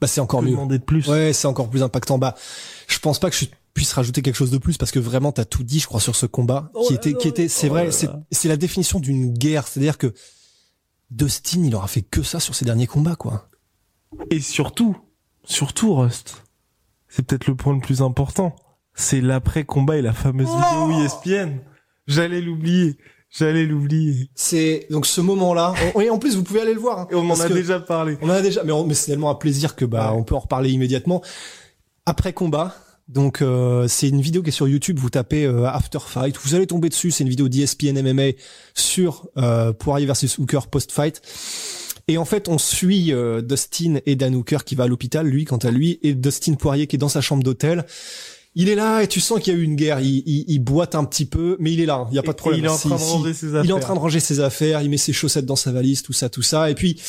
[0.00, 0.50] Bah c'est encore mieux.
[0.50, 1.06] demander de plus.
[1.08, 2.18] Ouais, c'est encore plus impactant.
[2.18, 2.34] Bah,
[2.88, 3.46] je pense pas que je
[3.78, 6.16] puisse rajouter quelque chose de plus parce que vraiment t'as tout dit, je crois, sur
[6.16, 8.98] ce combat Oh qui était, qui était, c'est oh vrai, là c'est, c'est la définition
[9.00, 9.66] d'une guerre.
[9.68, 10.12] C'est-à-dire que
[11.10, 13.48] Dustin, il aura fait que ça sur ses derniers combats, quoi.
[14.30, 14.96] Et surtout,
[15.44, 16.42] surtout Rust,
[17.08, 18.54] c'est peut-être le point le plus important.
[18.94, 21.60] C'est l'après-combat et la fameuse Oh vidéo ESPN.
[22.06, 22.98] J'allais l'oublier.
[23.30, 24.30] J'allais l'oublier.
[24.34, 25.74] C'est donc ce moment-là.
[26.00, 27.00] Et en plus, vous pouvez aller le voir.
[27.00, 28.18] hein, Et on en a déjà parlé.
[28.22, 30.18] On en a déjà, mais, on- mais c'est tellement un plaisir que bah Ouais.
[30.18, 31.22] on peut en reparler immédiatement.
[32.06, 32.74] Après combat,
[33.08, 34.98] donc euh, c'est une vidéo qui est sur YouTube.
[34.98, 37.10] Vous tapez euh, After Fight, vous allez tomber dessus.
[37.10, 38.32] C'est une vidéo d'ESPN MMA
[38.74, 41.22] sur euh, Poirier versus Hooker post fight.
[42.06, 45.44] Et en fait, on suit euh, Dustin et Dan Hooker qui va à l'hôpital, lui
[45.44, 47.86] quant à lui, et Dustin Poirier qui est dans sa chambre d'hôtel.
[48.54, 50.00] Il est là et tu sens qu'il y a eu une guerre.
[50.00, 52.06] Il, il, il boite un petit peu, mais il est là.
[52.10, 52.60] Il y a pas de problème.
[52.60, 53.64] il est en train de ranger ses affaires.
[53.64, 56.02] il est en train de ranger ses affaires, il met ses chaussettes dans sa valise,
[56.02, 56.70] tout ça, tout ça.
[56.70, 57.00] Et puis,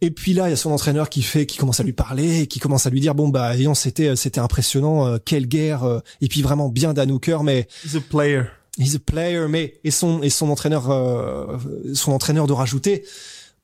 [0.00, 2.42] et puis là, il y a son entraîneur qui fait, qui commence à lui parler,
[2.42, 5.84] et qui commence à lui dire, bon bah, voyons, c'était, c'était impressionnant, euh, quelle guerre.
[5.84, 8.42] euh, et puis vraiment bien Dan Hooker, mais He's a player.
[8.78, 11.58] he's a player, mais et son et son entraîneur, euh,
[11.94, 13.04] son entraîneur de rajouter,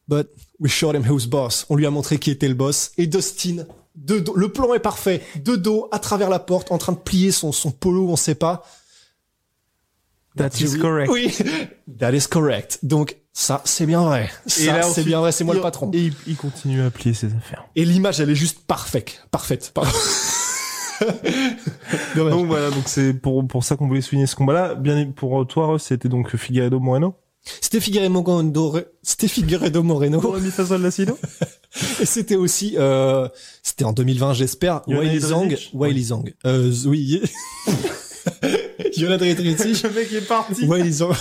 [0.08, 0.28] but
[0.58, 1.66] we showed him who's boss.
[1.68, 2.90] On lui a montré qui était le boss.
[2.98, 3.64] Et Dustin,
[3.94, 6.98] de dos, le plan est parfait, de dos, à travers la porte, en train de
[6.98, 8.64] plier son son polo, on sait pas.
[10.36, 11.10] That is correct.
[11.12, 11.32] Oui,
[12.00, 12.80] that is correct.
[12.82, 14.30] Donc Ça, c'est bien vrai.
[14.46, 15.90] Ça, c'est bien vrai, c'est moi il- le patron.
[15.92, 17.66] Et il, il continue à plier ses affaires.
[17.74, 19.26] Et l'image, elle est juste parfaite.
[19.32, 19.74] Parfaite.
[22.16, 24.76] Donc voilà, donc c'est pour pour ça qu'on voulait souligner ce combat-là.
[24.76, 27.16] Bien pour toi, c'était donc Figueiredo Moreno.
[27.60, 30.34] C'était Figueiredo Moreno, c'était Figueiredo Moreno,
[32.00, 33.28] et c'était aussi, euh,
[33.62, 37.20] c'était en 2020, j'espère, Wiley Zhang, Wiley Zhang, euh, oui,
[38.96, 40.64] Jonas Jedrzejczyk, Le mec est parti.
[40.64, 41.12] Wiley Zhang,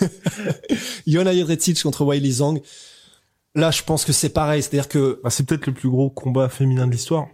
[1.06, 2.60] Jonas Jedrzejczyk contre Wiley Zhang.
[3.54, 6.48] Là, je pense que c'est pareil, c'est-à-dire que Bah, c'est peut-être le plus gros combat
[6.48, 7.26] féminin de l'histoire.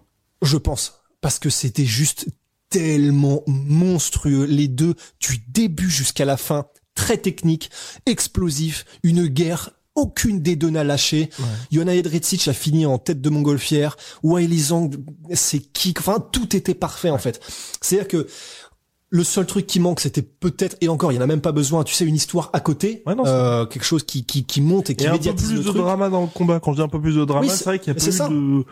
[0.42, 1.00] Je pense.
[1.20, 2.26] Parce que c'était juste
[2.70, 4.44] tellement monstrueux.
[4.44, 7.70] Les deux, du début jusqu'à la fin, très technique,
[8.06, 9.70] explosif, une guerre.
[9.96, 11.30] Aucune des deux n'a lâché.
[11.70, 13.96] Yona Jedrzejczyk a fini en tête de montgolfière.
[14.24, 14.90] Wiley Zhang,
[15.34, 17.40] ses kicks, enfin, tout était parfait, en fait.
[17.80, 18.26] C'est-à-dire que
[19.14, 21.52] le seul truc qui manque, c'était peut-être, et encore, il y en a même pas
[21.52, 24.60] besoin, tu sais, une histoire à côté, Ouais, non, euh, quelque chose qui, qui, qui
[24.60, 25.76] monte et qui Et un peu plus le de truc.
[25.76, 26.58] drama dans le combat.
[26.58, 28.10] Quand je dis un peu plus de drama, Oui, c'est vrai qu'il y a pas
[28.10, 28.28] ça.
[28.28, 28.64] de...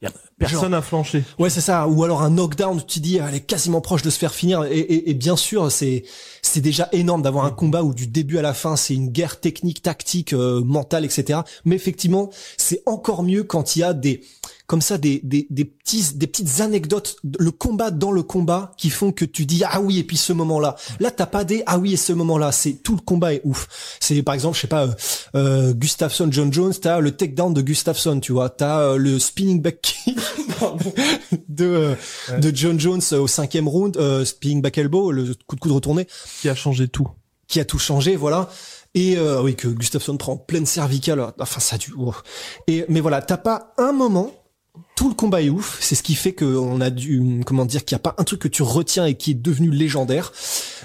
[0.00, 1.24] Il y a personne à flancher.
[1.40, 1.88] Ouais, c'est ça.
[1.88, 4.62] Ou alors un knockdown, tu te dis, elle est quasiment proche de se faire finir.
[4.66, 6.04] Et, et, et bien sûr, c'est
[6.40, 9.40] c'est déjà énorme d'avoir un combat où du début à la fin, c'est une guerre
[9.40, 11.40] technique, tactique, euh, mentale, etc.
[11.64, 14.20] Mais effectivement, c'est encore mieux quand il y a des
[14.68, 18.90] comme ça des, des, des petits des petites anecdotes le combat dans le combat qui
[18.90, 21.64] font que tu dis ah oui et puis ce moment là là t'as pas des
[21.66, 23.66] ah oui et ce moment là c'est tout le combat est ouf
[23.98, 24.92] c'est par exemple je sais pas euh,
[25.34, 29.60] euh, Gustafsson John Jones t'as le takedown de Gustafsson tu vois t'as euh, le spinning
[29.60, 30.18] back kick
[31.48, 31.64] de
[32.30, 35.60] euh, de John Jones euh, au cinquième round euh, spinning back elbow le coup de
[35.60, 36.06] coude retourné
[36.40, 37.08] Qui a changé tout.
[37.46, 38.50] qui a tout changé, voilà.
[38.94, 41.32] Et euh, oui, que Gustafsson prend en pleine cervicale.
[41.38, 41.92] Enfin, ça dû.
[41.98, 42.12] oh.
[42.66, 44.32] Et mais voilà, t'as pas un moment.
[44.96, 45.78] Tout le combat est ouf.
[45.80, 48.40] C'est ce qui fait qu'on a dû, comment dire, qu'il n'y a pas un truc
[48.40, 50.32] que tu retiens et qui est devenu légendaire.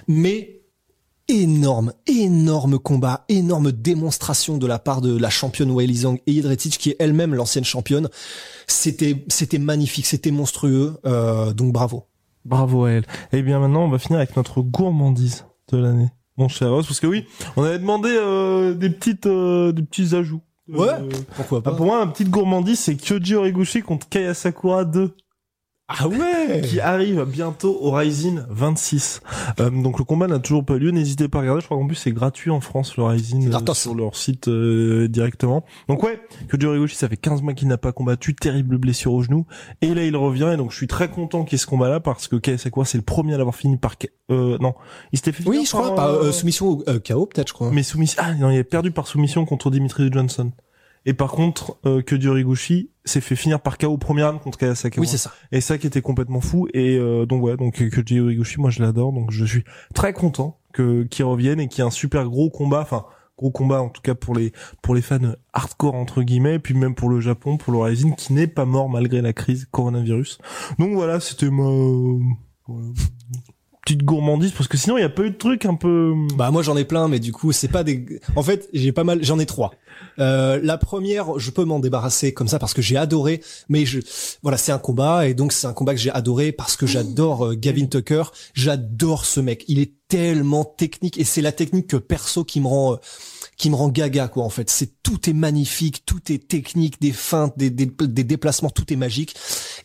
[0.08, 0.62] Mais
[1.28, 6.78] énorme, énorme combat, énorme démonstration de la part de la championne Weili Zhang et Jedrzejczyk,
[6.78, 8.10] qui est elle-même l'ancienne championne.
[8.68, 10.98] C'était, c'était magnifique, c'était monstrueux.
[11.06, 12.06] Euh, donc bravo.
[12.46, 13.06] Bravo à elle.
[13.32, 16.10] Et bien maintenant, on va finir avec notre gourmandise de l'année.
[16.38, 17.26] Mon cher Ross, parce que oui,
[17.56, 20.42] on avait demandé euh, des petites, euh, des petits ajouts.
[20.70, 20.90] Ouais.
[20.90, 25.14] Euh, Pourquoi ah, pour moi, un petite gourmandise, c'est Kyoji Horiguchi contre Kaya Sakura 2.
[26.00, 26.62] Ah ouais.
[26.64, 29.22] qui arrive bientôt au Rising 26.
[29.60, 31.88] Euh, donc le combat n'a toujours pas lieu, n'hésitez pas à regarder, je crois qu'en
[31.88, 35.64] plus c'est gratuit en France le Rising euh, sur leur site euh, directement.
[35.88, 39.22] Donc ouais, que Horiguchi ça fait 15 mois qu'il n'a pas combattu, terrible blessure au
[39.22, 39.46] genou
[39.82, 41.90] et là il revient et donc je suis très content qu'il y ait ce combat
[41.90, 43.96] là parce que Kaya Sakura c'est le premier à l'avoir fini par
[44.32, 44.74] euh non,
[45.12, 45.96] il s'était fait Oui, je crois.
[45.96, 47.72] par, euh, soumission au euh, KO, peut-être, je crois.
[47.72, 50.52] mais soumission ah non, il a perdu par soumission contre Dimitri Johnson.
[51.06, 52.16] Et par contre, euh, que
[53.06, 55.02] s'est fait finir par KO au premier round contre Kaya Sakura.
[55.02, 55.34] Oui, c'est ça.
[55.52, 56.68] Et ça qui était complètement fou.
[56.74, 61.04] Et euh, donc ouais, donc que moi je l'adore, donc je suis très content que
[61.04, 63.06] qu'il revienne et qu'il y ait un super gros combat, enfin
[63.38, 66.74] gros combat en tout cas pour les pour les fans hardcore entre guillemets, et puis
[66.74, 70.40] même pour le Japon, pour le Rising qui n'est pas mort malgré la crise coronavirus.
[70.80, 71.70] Donc voilà, c'était ma
[72.68, 72.88] voilà,
[73.84, 76.14] petite gourmandise parce que sinon il y a pas eu de truc un peu.
[76.36, 78.20] Bah moi j'en ai plein, mais du coup c'est pas des.
[78.36, 79.72] En fait j'ai pas mal, j'en ai trois.
[80.20, 84.00] Euh, la première, je peux m'en débarrasser comme ça parce que j'ai adoré, mais je
[84.42, 87.48] voilà c'est un combat et donc c'est un combat que j'ai adoré parce que j'adore
[87.48, 88.24] euh, Gavin Tucker,
[88.54, 92.68] j'adore ce mec, il est tellement technique et c'est la technique que perso qui me
[92.68, 92.98] rend euh,
[93.58, 94.70] qui me rend gaga quoi en fait.
[94.70, 98.98] C'est tout est magnifique, tout est technique, des feintes, des, des, des déplacements, tout est
[98.98, 99.36] magique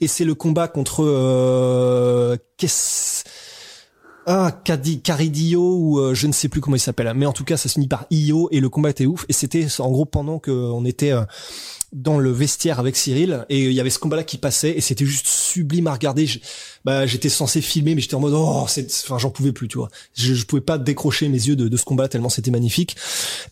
[0.01, 3.25] et c'est le combat contre euh, qu'est-ce
[4.31, 7.11] ah, Cadi, Caridio ou euh, je ne sais plus comment il s'appelle.
[7.17, 9.25] Mais en tout cas, ça se finit par Io et le combat était ouf.
[9.31, 11.23] Et c'était en gros pendant que on était euh,
[11.93, 15.07] dans le vestiaire avec Cyril et il y avait ce combat-là qui passait et c'était
[15.07, 16.29] juste sublime à regarder.
[16.85, 19.89] Bah, j'étais censé filmer, mais j'étais en mode oh, enfin, j'en pouvais plus, tu vois.
[20.15, 22.97] Je, je pouvais pas décrocher mes yeux de, de ce combat tellement c'était magnifique.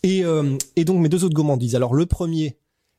[0.03, 1.75] Et euh, et donc mes deux autres gourmandises.
[1.75, 2.59] Alors le premier.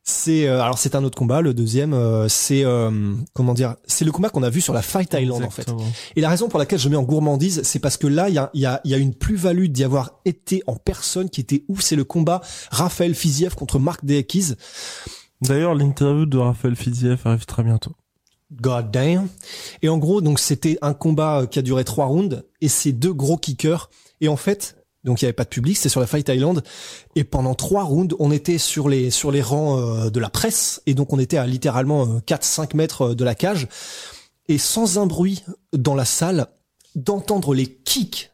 [0.09, 1.41] C'est euh, alors c'est un autre combat.
[1.41, 4.81] Le deuxième, euh, c'est euh, comment dire, c'est le combat qu'on a vu sur la
[4.81, 5.69] Fight Island en fait.
[6.15, 8.37] Et la raison pour laquelle je mets en gourmandise, c'est parce que là, il y
[8.37, 11.65] a, il y, a, y a une plus-value d'y avoir été en personne qui était
[11.67, 11.81] ouf.
[11.81, 12.39] C'est le combat
[12.71, 14.55] Raphaël Fiziev contre Marc Dekiz.
[15.41, 17.91] D'ailleurs, l'interview de Raphaël Fiziev arrive très bientôt.
[18.53, 19.27] God damn.
[19.81, 22.93] Et en gros, donc c'était un combat euh, qui a duré trois rounds et c'est
[22.93, 23.89] deux gros kickers.
[24.21, 24.76] Et en fait,
[25.07, 26.61] donc il y avait pas de public, c'était sur la Fight Island.
[27.15, 30.81] Et pendant trois rounds, on était sur les sur les rangs euh, de la presse
[30.85, 33.67] et donc on était à littéralement 4-5 mètres euh, de la cage
[34.49, 35.43] et sans un bruit
[35.73, 36.47] dans la salle,
[36.95, 38.31] d'entendre les kicks,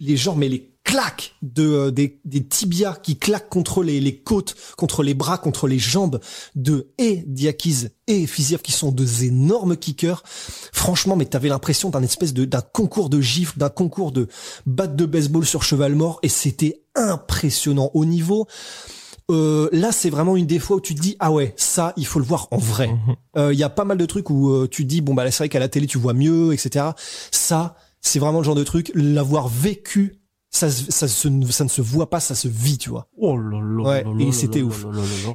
[0.00, 4.16] les gens mais les claques de euh, des, des tibias qui claquent contre les, les
[4.18, 6.20] côtes, contre les bras, contre les jambes
[6.54, 10.22] de et Diakiz et Fiziev qui sont deux énormes kickers.
[10.72, 14.28] Franchement, mais t'avais l'impression d'un espèce de d'un concours de gifles, d'un concours de
[14.66, 18.46] batte de baseball sur cheval mort et c'était impressionnant au niveau
[19.30, 22.04] euh, là, c'est vraiment une des fois où tu te dis ah ouais, ça, il
[22.04, 22.88] faut le voir en vrai.
[22.88, 23.16] Il Mhm.
[23.38, 25.38] euh, y a pas mal de trucs où euh, tu te dis bon bah c'est
[25.38, 26.86] vrai qu'à la télé tu vois mieux, etc.
[27.30, 30.18] Ça, c'est vraiment le genre de truc l'avoir vécu.
[30.54, 33.08] Ça, ça, se- ça ne se voit pas, ça se vit, tu vois.
[33.16, 34.84] Oh là là Ouais, là et c'était ouf.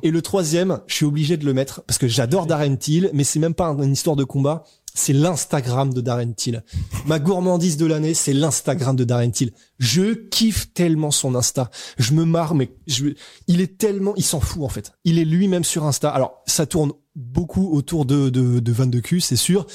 [0.03, 3.23] Et le troisième, je suis obligé de le mettre parce que j'adore Darren Till, mais
[3.23, 4.63] c'est même pas une histoire de combat.
[4.93, 6.63] C'est l'Instagram de Darren Till.
[7.07, 9.53] Ma gourmandise de l'année, c'est l'Instagram de Darren Till.
[9.79, 11.71] Je kiffe tellement son Insta.
[11.97, 13.07] Je me marre, mais je,
[13.47, 14.91] il est tellement, il s'en fout en fait.
[15.03, 16.09] Il est lui-même sur Insta.
[16.09, 19.65] Alors, ça tourne beaucoup autour de, de, de Van de cul, c'est sûr.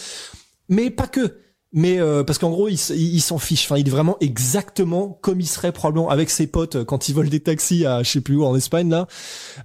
[0.68, 1.36] Mais pas que.
[1.72, 3.64] Mais euh, parce qu'en gros, il, il, il s'en fiche.
[3.64, 7.30] Enfin, il est vraiment exactement comme il serait probablement avec ses potes quand ils volent
[7.30, 9.06] des taxis à je sais plus où en Espagne là.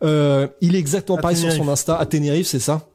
[0.04, 2.88] Euh, il est exactement À pareil sur son Insta à Tenerife, c'est ça.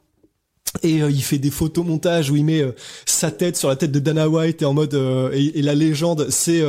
[0.81, 2.71] Et euh, il fait des photomontages où il met euh,
[3.05, 5.75] sa tête sur la tête de Dana White et en mode euh, et, et la
[5.75, 6.63] légende c'est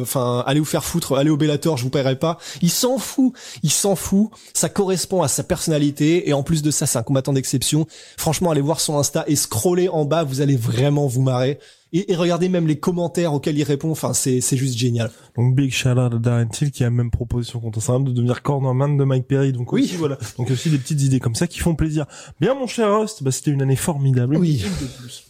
[0.00, 2.38] enfin allez vous faire foutre, allez au Bellator, je vous paierai pas.
[2.62, 4.30] Il s'en fout, il s'en fout.
[4.54, 7.86] Ça correspond à sa personnalité et en plus de ça c'est un combattant d'exception.
[8.16, 11.58] Franchement allez voir son Insta et scroller en bas, vous allez vraiment vous marrer.
[11.92, 13.90] Et, et regardez même les commentaires auxquels il répond.
[13.90, 15.10] Enfin c'est c'est juste génial.
[15.36, 18.42] Donc big shout out à Darren Till qui a même proposition contre Instagram de devenir
[18.42, 19.52] cornerman de Mike Perry.
[19.52, 19.84] Donc Oui.
[19.84, 20.18] aussi, voilà.
[20.36, 22.04] Donc aussi des petites idées comme ça qui font plaisir.
[22.40, 24.36] Bien mon cher Rust, bah, c'était une année formidable.
[24.36, 24.64] Oui.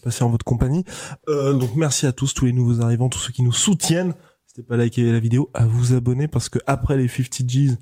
[0.03, 0.85] Passée en votre compagnie.
[1.29, 4.15] Euh, donc merci à tous, tous les nouveaux arrivants, tous ceux qui nous soutiennent.
[4.47, 7.77] N'hésitez pas à liker la vidéo, à vous abonner parce que après les 50 G's,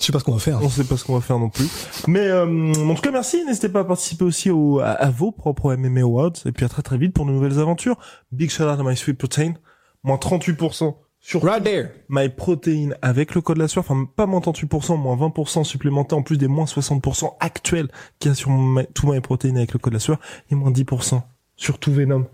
[0.00, 0.62] Je sais pas ce qu'on va faire.
[0.62, 1.68] on sait pas ce qu'on va faire non plus.
[2.08, 3.44] Mais euh, en tout cas, merci.
[3.44, 6.32] N'hésitez pas à participer aussi au, à, à vos propres MMA Awards.
[6.46, 7.98] Et puis à très très vite pour de nouvelles aventures.
[8.32, 9.54] Big shout out à My Sweet Protein.
[10.02, 11.90] Moins 38% sur Right there.
[12.08, 13.84] My Protein avec le code la sueur.
[13.86, 17.88] Enfin, pas moins 38%, moins 20% supplémentaire en plus des moins 60% actuels
[18.18, 20.18] qu'il y a sur My, tout My Protein avec le code la sueur.
[20.50, 21.20] Et moins 10%
[21.56, 22.26] sur tout Venom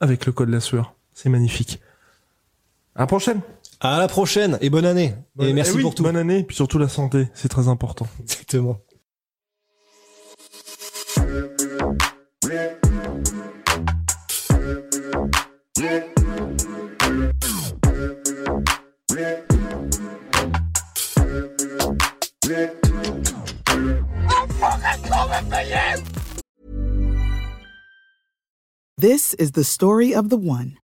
[0.00, 0.94] avec le code la sueur.
[1.12, 1.78] C'est magnifique.
[2.94, 3.40] À la prochaine.
[3.84, 5.12] À la prochaine et bonne année.
[5.40, 6.04] et merci Eh oui, pour tout.
[6.04, 7.26] Bonne année, et puis surtout la santé.
[7.34, 8.06] C'est très important.
[8.20, 8.78] Exactement.
[28.96, 30.76] This is the story of the one.